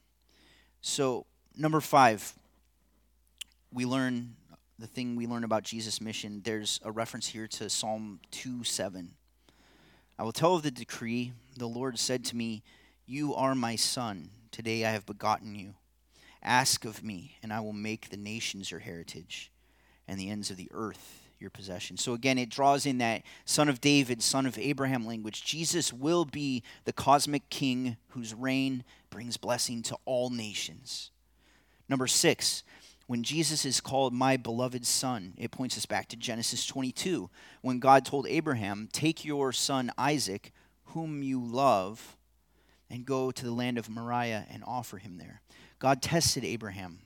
So, 0.82 1.26
number 1.58 1.82
five, 1.82 2.34
we 3.74 3.86
learn 3.86 4.36
the 4.80 4.88
thing 4.88 5.17
we 5.17 5.28
learn 5.28 5.43
about 5.43 5.63
Jesus' 5.63 6.00
mission. 6.00 6.41
There's 6.43 6.80
a 6.84 6.91
reference 6.91 7.28
here 7.28 7.48
to 7.48 7.69
Psalm 7.69 8.22
2 8.32 8.63
7. 8.63 9.12
I 10.17 10.24
will 10.24 10.32
tell 10.32 10.56
of 10.56 10.63
the 10.63 10.72
decree. 10.72 11.34
The 11.58 11.67
Lord 11.67 12.00
said 12.00 12.24
to 12.26 12.36
me, 12.36 12.63
You 13.06 13.36
are 13.36 13.56
my 13.56 13.76
son. 13.76 14.30
Today 14.52 14.86
I 14.86 14.91
have 14.91 15.06
begotten 15.06 15.56
you. 15.56 15.76
Ask 16.41 16.86
of 16.86 17.04
me, 17.04 17.38
and 17.43 17.52
I 17.52 17.60
will 17.60 17.73
make 17.73 18.10
the 18.10 18.17
nations 18.17 18.71
your 18.71 18.80
heritage 18.80 19.52
and 20.08 20.19
the 20.19 20.30
ends 20.30 20.49
of 20.49 20.58
the 20.58 20.69
earth 20.73 21.30
your 21.39 21.49
possession. 21.49 21.97
So 21.97 22.13
again, 22.13 22.38
it 22.38 22.49
draws 22.49 22.86
in 22.86 22.97
that 22.97 23.23
son 23.45 23.69
of 23.69 23.82
David, 23.82 24.21
son 24.21 24.45
of 24.45 24.58
Abraham 24.58 25.06
language. 25.06 25.43
Jesus 25.43 25.93
will 25.93 26.25
be 26.25 26.63
the 26.86 26.93
cosmic 26.93 27.49
king 27.49 27.97
whose 28.10 28.34
reign 28.34 28.84
brings 29.10 29.38
blessing 29.38 29.82
to 29.84 29.97
all 30.06 30.30
nations. 30.30 31.12
Number 31.88 32.08
six, 32.08 32.63
when 33.08 33.23
Jesus 33.23 33.65
is 33.65 33.82
called 33.82 34.13
my 34.13 34.38
beloved 34.38 34.86
son, 34.86 35.34
it 35.38 35.52
points 35.52 35.78
us 35.78 35.86
back 35.86 36.08
to 36.10 36.15
Genesis 36.15 36.67
22, 36.67 37.30
when 37.62 37.80
God 37.80 38.06
told 38.06 38.28
Abraham, 38.28 38.88
Take 38.91 39.25
your 39.25 39.52
son 39.52 39.91
Isaac, 39.97 40.52
whom 40.86 41.23
you 41.23 41.41
love, 41.43 42.17
and 42.89 43.06
go 43.06 43.32
to 43.32 43.45
the 43.45 43.52
land 43.52 43.78
of 43.78 43.89
Moriah 43.89 44.45
and 44.52 44.63
offer 44.65 44.97
him 44.97 45.17
there. 45.17 45.41
God 45.80 46.02
tested 46.02 46.44
Abraham, 46.44 47.00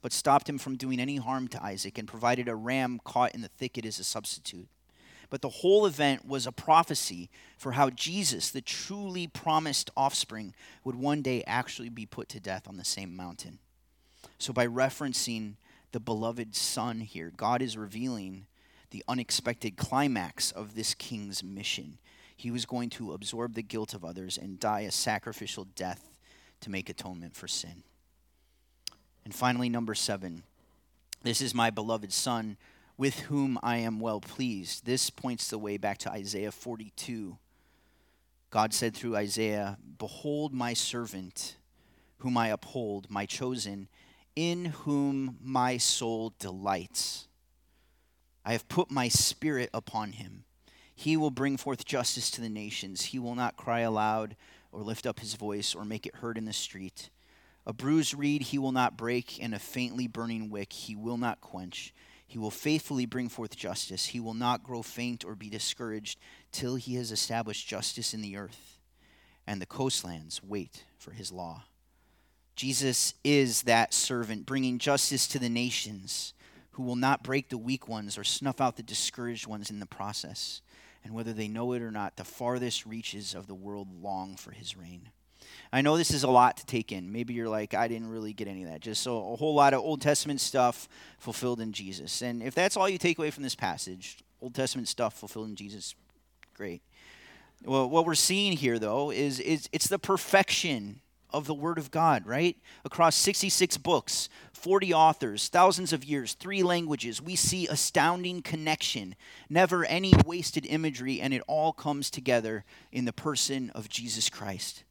but 0.00 0.12
stopped 0.12 0.48
him 0.48 0.58
from 0.58 0.76
doing 0.76 1.00
any 1.00 1.16
harm 1.16 1.48
to 1.48 1.62
Isaac 1.62 1.98
and 1.98 2.08
provided 2.08 2.48
a 2.48 2.54
ram 2.54 3.00
caught 3.04 3.34
in 3.34 3.40
the 3.40 3.48
thicket 3.48 3.84
as 3.84 3.98
a 3.98 4.04
substitute. 4.04 4.68
but 5.30 5.40
the 5.40 5.48
whole 5.48 5.86
event 5.86 6.26
was 6.26 6.46
a 6.46 6.52
prophecy 6.52 7.30
for 7.56 7.72
how 7.72 7.88
Jesus, 7.88 8.50
the 8.50 8.60
truly 8.60 9.26
promised 9.26 9.90
offspring, 9.96 10.54
would 10.84 10.94
one 10.94 11.22
day 11.22 11.42
actually 11.46 11.88
be 11.88 12.04
put 12.04 12.28
to 12.28 12.38
death 12.38 12.68
on 12.68 12.76
the 12.76 12.84
same 12.84 13.16
mountain. 13.16 13.58
So, 14.36 14.52
by 14.52 14.66
referencing 14.66 15.54
the 15.92 16.00
beloved 16.00 16.54
Son 16.54 17.00
here, 17.00 17.32
God 17.34 17.62
is 17.62 17.78
revealing 17.78 18.44
the 18.90 19.02
unexpected 19.08 19.78
climax 19.78 20.52
of 20.52 20.74
this 20.74 20.92
king's 20.92 21.42
mission. 21.42 21.96
He 22.36 22.50
was 22.50 22.66
going 22.66 22.90
to 22.90 23.14
absorb 23.14 23.54
the 23.54 23.62
guilt 23.62 23.94
of 23.94 24.04
others 24.04 24.36
and 24.36 24.60
die 24.60 24.80
a 24.80 24.90
sacrificial 24.90 25.64
death 25.64 26.10
to 26.60 26.70
make 26.70 26.90
atonement 26.90 27.34
for 27.34 27.48
sin. 27.48 27.84
And 29.24 29.34
finally, 29.34 29.68
number 29.68 29.94
seven 29.94 30.42
this 31.22 31.40
is 31.40 31.54
my 31.54 31.70
beloved 31.70 32.12
Son, 32.12 32.56
with 32.96 33.20
whom 33.20 33.58
I 33.62 33.76
am 33.76 34.00
well 34.00 34.20
pleased. 34.20 34.84
This 34.84 35.08
points 35.08 35.48
the 35.48 35.58
way 35.58 35.76
back 35.76 35.98
to 35.98 36.10
Isaiah 36.10 36.50
42. 36.50 37.38
God 38.50 38.74
said 38.74 38.94
through 38.94 39.16
Isaiah, 39.16 39.78
Behold 39.98 40.52
my 40.52 40.74
servant, 40.74 41.56
whom 42.18 42.36
I 42.36 42.48
uphold, 42.48 43.08
my 43.08 43.24
chosen, 43.24 43.88
in 44.34 44.66
whom 44.66 45.38
my 45.40 45.76
soul 45.76 46.34
delights. 46.38 47.28
I 48.44 48.52
have 48.52 48.68
put 48.68 48.90
my 48.90 49.08
spirit 49.08 49.70
upon 49.72 50.12
him. 50.12 50.44
He 50.94 51.16
will 51.16 51.30
bring 51.30 51.56
forth 51.56 51.84
justice 51.84 52.30
to 52.32 52.40
the 52.40 52.48
nations. 52.48 53.06
He 53.06 53.18
will 53.18 53.36
not 53.36 53.56
cry 53.56 53.80
aloud 53.80 54.36
or 54.72 54.82
lift 54.82 55.06
up 55.06 55.20
his 55.20 55.34
voice 55.34 55.74
or 55.74 55.84
make 55.84 56.06
it 56.06 56.16
heard 56.16 56.36
in 56.36 56.46
the 56.46 56.52
street. 56.52 57.10
A 57.66 57.72
bruised 57.72 58.14
reed 58.14 58.42
he 58.42 58.58
will 58.58 58.72
not 58.72 58.96
break, 58.96 59.42
and 59.42 59.54
a 59.54 59.58
faintly 59.58 60.06
burning 60.06 60.50
wick 60.50 60.72
he 60.72 60.96
will 60.96 61.16
not 61.16 61.40
quench. 61.40 61.94
He 62.26 62.38
will 62.38 62.50
faithfully 62.50 63.06
bring 63.06 63.28
forth 63.28 63.56
justice. 63.56 64.06
He 64.06 64.20
will 64.20 64.34
not 64.34 64.64
grow 64.64 64.82
faint 64.82 65.24
or 65.24 65.34
be 65.34 65.50
discouraged 65.50 66.18
till 66.50 66.76
he 66.76 66.94
has 66.94 67.12
established 67.12 67.68
justice 67.68 68.14
in 68.14 68.22
the 68.22 68.36
earth, 68.36 68.80
and 69.46 69.60
the 69.60 69.66
coastlands 69.66 70.42
wait 70.42 70.84
for 70.98 71.12
his 71.12 71.30
law. 71.30 71.64
Jesus 72.56 73.14
is 73.22 73.62
that 73.62 73.94
servant, 73.94 74.46
bringing 74.46 74.78
justice 74.78 75.26
to 75.28 75.38
the 75.38 75.48
nations, 75.48 76.34
who 76.72 76.82
will 76.82 76.96
not 76.96 77.22
break 77.22 77.48
the 77.48 77.58
weak 77.58 77.86
ones 77.86 78.18
or 78.18 78.24
snuff 78.24 78.60
out 78.60 78.76
the 78.76 78.82
discouraged 78.82 79.46
ones 79.46 79.70
in 79.70 79.78
the 79.78 79.86
process. 79.86 80.62
And 81.04 81.14
whether 81.14 81.32
they 81.32 81.48
know 81.48 81.72
it 81.72 81.82
or 81.82 81.90
not, 81.90 82.16
the 82.16 82.24
farthest 82.24 82.86
reaches 82.86 83.34
of 83.34 83.46
the 83.46 83.54
world 83.54 83.88
long 84.02 84.36
for 84.36 84.52
his 84.52 84.76
reign. 84.76 85.10
I 85.72 85.80
know 85.80 85.96
this 85.96 86.12
is 86.12 86.22
a 86.22 86.30
lot 86.30 86.56
to 86.58 86.66
take 86.66 86.92
in. 86.92 87.12
Maybe 87.12 87.34
you're 87.34 87.48
like, 87.48 87.74
I 87.74 87.88
didn't 87.88 88.08
really 88.08 88.32
get 88.32 88.48
any 88.48 88.62
of 88.62 88.70
that. 88.70 88.80
Just 88.80 89.02
so 89.02 89.32
a 89.32 89.36
whole 89.36 89.54
lot 89.54 89.74
of 89.74 89.80
Old 89.80 90.00
Testament 90.00 90.40
stuff 90.40 90.88
fulfilled 91.18 91.60
in 91.60 91.72
Jesus. 91.72 92.22
And 92.22 92.42
if 92.42 92.54
that's 92.54 92.76
all 92.76 92.88
you 92.88 92.98
take 92.98 93.18
away 93.18 93.30
from 93.30 93.42
this 93.42 93.54
passage, 93.54 94.18
Old 94.40 94.54
Testament 94.54 94.88
stuff 94.88 95.14
fulfilled 95.14 95.48
in 95.48 95.56
Jesus, 95.56 95.94
great. 96.54 96.82
Well, 97.64 97.88
what 97.88 98.06
we're 98.06 98.14
seeing 98.14 98.52
here, 98.52 98.78
though, 98.78 99.10
is, 99.10 99.38
is 99.38 99.68
it's 99.72 99.86
the 99.86 99.98
perfection 99.98 101.00
of 101.32 101.46
the 101.46 101.54
Word 101.54 101.78
of 101.78 101.90
God, 101.90 102.26
right? 102.26 102.56
Across 102.84 103.16
66 103.16 103.78
books, 103.78 104.28
40 104.52 104.92
authors, 104.92 105.48
thousands 105.48 105.92
of 105.92 106.04
years, 106.04 106.34
three 106.34 106.62
languages, 106.62 107.22
we 107.22 107.36
see 107.36 107.66
astounding 107.66 108.42
connection, 108.42 109.14
never 109.48 109.84
any 109.84 110.12
wasted 110.26 110.66
imagery, 110.66 111.20
and 111.20 111.32
it 111.32 111.42
all 111.46 111.72
comes 111.72 112.10
together 112.10 112.64
in 112.90 113.04
the 113.04 113.12
person 113.12 113.70
of 113.70 113.88
Jesus 113.88 114.28
Christ. 114.28 114.84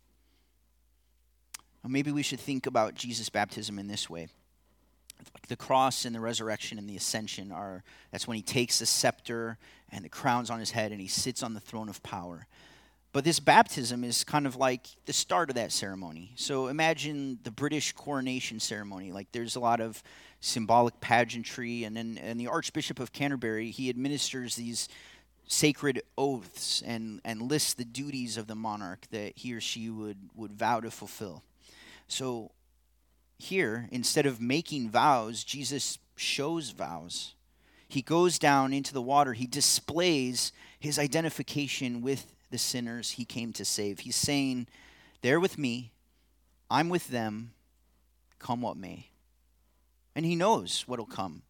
Maybe 1.88 2.12
we 2.12 2.24
should 2.24 2.40
think 2.40 2.66
about 2.66 2.96
Jesus' 2.96 3.30
baptism 3.30 3.80
in 3.80 3.88
this 3.88 4.10
way. 4.10 4.28
Like 5.34 5.48
The 5.48 5.56
cross 5.56 6.06
and 6.06 6.16
the 6.16 6.20
resurrection 6.20 6.78
and 6.78 6.90
the 6.90 6.96
ascension 6.96 7.52
are 7.52 7.84
that's 8.12 8.28
when 8.28 8.38
he 8.38 8.44
takes 8.44 8.80
the 8.80 8.86
scepter 8.86 9.58
and 9.92 10.04
the 10.04 10.10
crowns 10.10 10.50
on 10.50 10.60
his 10.60 10.72
head 10.72 10.92
and 10.92 11.00
he 11.00 11.08
sits 11.08 11.44
on 11.44 11.54
the 11.54 11.60
throne 11.60 11.90
of 11.90 12.02
power. 12.02 12.48
But 13.14 13.26
this 13.26 13.40
baptism 13.40 14.04
is 14.04 14.24
kind 14.24 14.48
of 14.48 14.56
like 14.56 14.88
the 15.06 15.14
start 15.14 15.50
of 15.50 15.56
that 15.56 15.72
ceremony. 15.72 16.32
So 16.36 16.68
imagine 16.68 17.40
the 17.44 17.52
British 17.52 17.92
coronation 17.92 18.60
ceremony. 18.60 19.12
Like 19.12 19.32
there's 19.34 19.58
a 19.58 19.60
lot 19.60 19.82
of 19.82 20.02
symbolic 20.40 21.00
pageantry, 21.02 21.84
and 21.84 21.96
then 21.96 22.18
and 22.22 22.40
the 22.40 22.48
Archbishop 22.48 23.00
of 23.00 23.12
Canterbury 23.12 23.70
he 23.70 23.90
administers 23.90 24.56
these 24.56 24.88
sacred 25.46 26.02
oaths 26.18 26.82
and 26.86 27.20
and 27.26 27.42
lists 27.42 27.74
the 27.74 27.84
duties 27.84 28.38
of 28.38 28.48
the 28.48 28.56
monarch 28.56 29.06
that 29.12 29.38
he 29.38 29.54
or 29.54 29.60
she 29.60 29.90
would 29.90 30.18
would 30.36 30.54
vow 30.54 30.80
to 30.80 30.90
fulfill. 30.90 31.44
So 32.12 32.52
here, 33.40 33.88
instead 33.90 34.26
of 34.26 34.42
making 34.42 34.90
vows, 34.90 35.46
Jesus 35.46 35.98
shows 36.18 36.72
vows. 36.72 37.36
He 37.88 38.02
goes 38.02 38.38
down 38.38 38.74
into 38.74 38.94
the 38.94 39.02
water. 39.02 39.32
He 39.32 39.48
displays 39.48 40.52
his 40.78 41.00
identification 41.00 42.02
with 42.02 42.34
the 42.50 42.58
sinners 42.58 43.12
he 43.12 43.24
came 43.24 43.54
to 43.54 43.64
save. 43.64 44.00
He's 44.00 44.18
saying, 44.18 44.68
They're 45.22 45.40
with 45.40 45.58
me, 45.58 45.92
I'm 46.70 46.90
with 46.90 47.08
them, 47.08 47.54
come 48.40 48.62
what 48.62 48.76
may. 48.76 49.08
And 50.14 50.26
he 50.26 50.36
knows 50.36 50.84
what'll 50.88 51.06
come. 51.06 51.44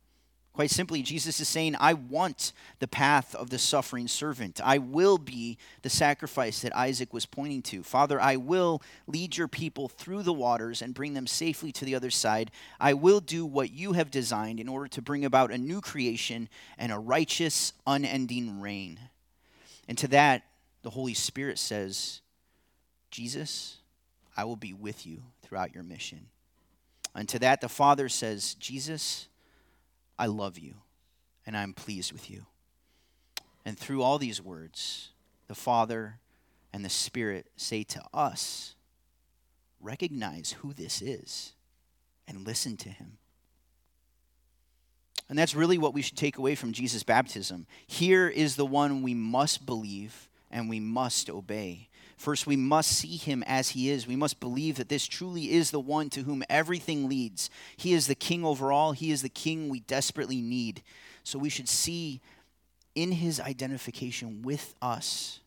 Quite 0.53 0.69
simply, 0.69 1.01
Jesus 1.01 1.39
is 1.39 1.47
saying, 1.47 1.77
I 1.79 1.93
want 1.93 2.51
the 2.79 2.87
path 2.87 3.33
of 3.35 3.49
the 3.49 3.57
suffering 3.57 4.09
servant. 4.09 4.59
I 4.61 4.79
will 4.79 5.17
be 5.17 5.57
the 5.81 5.89
sacrifice 5.89 6.61
that 6.61 6.75
Isaac 6.75 7.13
was 7.13 7.25
pointing 7.25 7.61
to. 7.63 7.83
Father, 7.83 8.19
I 8.19 8.35
will 8.35 8.81
lead 9.07 9.37
your 9.37 9.47
people 9.47 9.87
through 9.87 10.23
the 10.23 10.33
waters 10.33 10.81
and 10.81 10.93
bring 10.93 11.13
them 11.13 11.25
safely 11.25 11.71
to 11.71 11.85
the 11.85 11.95
other 11.95 12.11
side. 12.11 12.51
I 12.81 12.93
will 12.93 13.21
do 13.21 13.45
what 13.45 13.71
you 13.71 13.93
have 13.93 14.11
designed 14.11 14.59
in 14.59 14.67
order 14.67 14.89
to 14.89 15.01
bring 15.01 15.23
about 15.23 15.51
a 15.51 15.57
new 15.57 15.79
creation 15.79 16.49
and 16.77 16.91
a 16.91 16.99
righteous, 16.99 17.71
unending 17.87 18.59
reign. 18.59 18.99
And 19.87 19.97
to 19.99 20.09
that, 20.09 20.43
the 20.81 20.89
Holy 20.89 21.13
Spirit 21.13 21.59
says, 21.59 22.19
Jesus, 23.09 23.77
I 24.35 24.43
will 24.43 24.57
be 24.57 24.73
with 24.73 25.05
you 25.07 25.23
throughout 25.43 25.73
your 25.73 25.83
mission. 25.83 26.27
And 27.15 27.29
to 27.29 27.39
that, 27.39 27.61
the 27.61 27.69
Father 27.69 28.09
says, 28.09 28.55
Jesus, 28.55 29.27
I 30.21 30.27
love 30.27 30.59
you 30.59 30.75
and 31.47 31.57
I'm 31.57 31.73
pleased 31.73 32.13
with 32.13 32.29
you. 32.29 32.45
And 33.65 33.75
through 33.75 34.03
all 34.03 34.19
these 34.19 34.39
words, 34.39 35.09
the 35.47 35.55
Father 35.55 36.19
and 36.71 36.85
the 36.85 36.89
Spirit 36.89 37.47
say 37.55 37.81
to 37.85 38.03
us, 38.13 38.75
recognize 39.81 40.51
who 40.59 40.73
this 40.73 41.01
is 41.01 41.53
and 42.27 42.45
listen 42.45 42.77
to 42.77 42.89
him. 42.89 43.17
And 45.27 45.39
that's 45.39 45.55
really 45.55 45.79
what 45.79 45.95
we 45.95 46.03
should 46.03 46.17
take 46.17 46.37
away 46.37 46.53
from 46.53 46.71
Jesus' 46.71 47.01
baptism. 47.01 47.65
Here 47.87 48.29
is 48.29 48.55
the 48.55 48.65
one 48.65 49.01
we 49.01 49.15
must 49.15 49.65
believe 49.65 50.29
and 50.51 50.69
we 50.69 50.79
must 50.79 51.31
obey. 51.31 51.89
First, 52.21 52.45
we 52.45 52.55
must 52.55 52.91
see 52.91 53.17
him 53.17 53.43
as 53.47 53.69
he 53.69 53.89
is. 53.89 54.05
We 54.05 54.15
must 54.15 54.39
believe 54.39 54.75
that 54.75 54.89
this 54.89 55.07
truly 55.07 55.53
is 55.53 55.71
the 55.71 55.79
one 55.79 56.07
to 56.11 56.21
whom 56.21 56.43
everything 56.51 57.09
leads. 57.09 57.49
He 57.75 57.93
is 57.93 58.05
the 58.05 58.13
king 58.13 58.45
over 58.45 58.71
all, 58.71 58.91
he 58.91 59.09
is 59.09 59.23
the 59.23 59.27
king 59.27 59.69
we 59.69 59.79
desperately 59.79 60.39
need. 60.39 60.83
So 61.23 61.39
we 61.39 61.49
should 61.49 61.67
see 61.67 62.21
in 62.93 63.11
his 63.11 63.39
identification 63.39 64.43
with 64.43 64.75
us, 64.83 65.39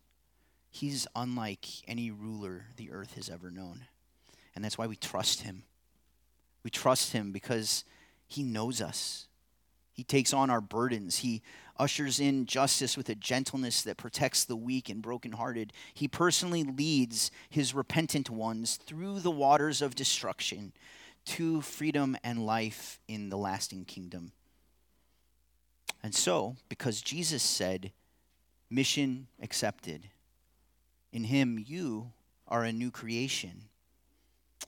he's 0.69 1.07
unlike 1.15 1.65
any 1.87 2.11
ruler 2.11 2.65
the 2.77 2.91
earth 2.91 3.15
has 3.15 3.31
ever 3.31 3.53
known. 3.53 3.83
And 4.57 4.65
that's 4.65 4.77
why 4.77 4.89
we 4.89 4.97
trust 4.97 5.43
him. 5.43 5.63
We 6.65 6.71
trust 6.71 7.13
him 7.13 7.31
because 7.31 7.85
he 8.27 8.43
knows 8.43 8.81
us. 8.81 9.29
He 9.95 10.03
takes 10.03 10.33
on 10.33 10.51
our 10.51 10.61
burdens. 10.61 11.19
He 11.19 11.41
ushers 11.79 12.19
in 12.19 12.47
justice 12.47 12.97
with 12.97 13.09
a 13.09 13.15
gentleness 13.15 13.83
that 13.83 13.97
protects 13.97 14.45
the 14.45 14.57
weak 14.57 14.89
and 14.89 15.01
brokenhearted. 15.01 15.73
He 15.95 16.09
personally 16.09 16.65
leads 16.65 17.31
his 17.49 17.75
repentant 17.75 18.29
ones 18.29 18.77
through 18.77 19.21
the 19.21 19.31
waters 19.31 19.81
of 19.81 19.95
destruction 19.95 20.73
to 21.27 21.61
freedom 21.63 22.17
and 22.25 22.45
life 22.45 22.99
in 23.07 23.31
the 23.31 23.39
lasting 23.39 23.85
kingdom. 23.85 24.33
And 26.03 26.15
so, 26.15 26.57
because 26.69 27.01
Jesus 27.01 27.43
said, 27.43 27.93
mission 28.69 29.29
accepted, 29.41 30.09
in 31.13 31.25
him 31.25 31.65
you 31.65 32.11
are 32.49 32.65
a 32.65 32.73
new 32.73 32.91
creation, 32.91 33.69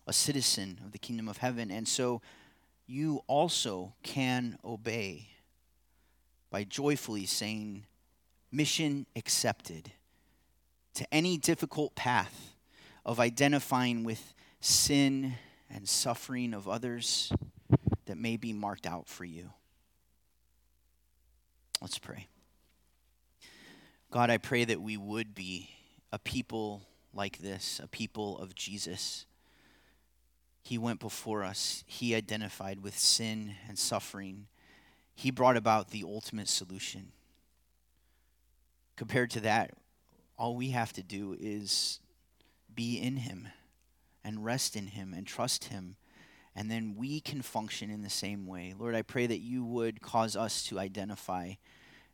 a 0.06 0.12
citizen 0.12 0.80
of 0.84 0.92
the 0.92 0.98
kingdom 0.98 1.28
of 1.28 1.38
heaven. 1.38 1.70
And 1.70 1.86
so 1.86 2.22
you 2.86 3.22
also 3.26 3.94
can 4.02 4.58
obey 4.64 5.28
by 6.50 6.64
joyfully 6.64 7.26
saying, 7.26 7.84
Mission 8.52 9.06
accepted 9.16 9.92
to 10.94 11.06
any 11.12 11.36
difficult 11.36 11.94
path 11.94 12.54
of 13.04 13.20
identifying 13.20 14.04
with 14.04 14.34
sin 14.60 15.34
and 15.68 15.88
suffering 15.88 16.54
of 16.54 16.68
others 16.68 17.32
that 18.06 18.16
may 18.16 18.36
be 18.36 18.52
marked 18.52 18.86
out 18.86 19.08
for 19.08 19.24
you. 19.24 19.50
Let's 21.80 21.98
pray. 21.98 22.28
God, 24.10 24.30
I 24.30 24.38
pray 24.38 24.64
that 24.64 24.80
we 24.80 24.96
would 24.96 25.34
be 25.34 25.70
a 26.12 26.18
people 26.18 26.82
like 27.12 27.38
this, 27.38 27.80
a 27.82 27.88
people 27.88 28.38
of 28.38 28.54
Jesus. 28.54 29.26
He 30.66 30.78
went 30.78 31.00
before 31.00 31.44
us, 31.44 31.84
He 31.86 32.14
identified 32.14 32.82
with 32.82 32.98
sin 32.98 33.54
and 33.68 33.78
suffering 33.78 34.46
he 35.16 35.30
brought 35.30 35.56
about 35.56 35.90
the 35.90 36.04
ultimate 36.04 36.48
solution. 36.48 37.12
compared 38.96 39.30
to 39.30 39.40
that, 39.40 39.72
all 40.38 40.56
we 40.56 40.70
have 40.70 40.90
to 40.90 41.02
do 41.02 41.36
is 41.38 42.00
be 42.74 42.98
in 42.98 43.16
Him 43.16 43.48
and 44.24 44.42
rest 44.42 44.74
in 44.74 44.86
Him 44.86 45.12
and 45.14 45.26
trust 45.26 45.64
Him. 45.64 45.96
And 46.54 46.70
then 46.70 46.94
we 46.96 47.20
can 47.20 47.42
function 47.42 47.90
in 47.90 48.00
the 48.02 48.08
same 48.08 48.46
way. 48.46 48.74
Lord, 48.78 48.94
I 48.94 49.02
pray 49.02 49.26
that 49.26 49.40
you 49.40 49.64
would 49.64 50.00
cause 50.00 50.34
us 50.34 50.64
to 50.68 50.78
identify 50.78 51.54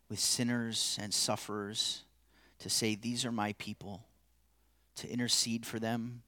with 0.08 0.18
sinners 0.18 0.98
and 1.00 1.14
sufferers, 1.14 2.02
to 2.58 2.68
say, 2.68 2.96
These 2.96 3.24
are 3.24 3.32
my 3.32 3.52
people, 3.54 4.04
to 4.96 5.08
intercede 5.08 5.64
for 5.66 5.78
them. 5.78 6.22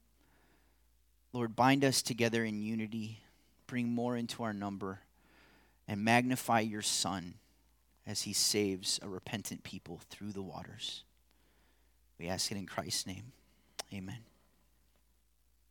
Lord, 1.34 1.56
bind 1.56 1.84
us 1.84 2.00
together 2.00 2.44
in 2.44 2.62
unity, 2.62 3.18
bring 3.66 3.88
more 3.88 4.16
into 4.16 4.44
our 4.44 4.52
number, 4.52 5.00
and 5.88 6.04
magnify 6.04 6.60
your 6.60 6.80
Son 6.80 7.34
as 8.06 8.22
he 8.22 8.32
saves 8.32 9.00
a 9.02 9.08
repentant 9.08 9.64
people 9.64 10.00
through 10.10 10.30
the 10.30 10.42
waters. 10.42 11.02
We 12.20 12.28
ask 12.28 12.52
it 12.52 12.56
in 12.56 12.66
Christ's 12.66 13.08
name. 13.08 13.32
Amen. 13.92 14.18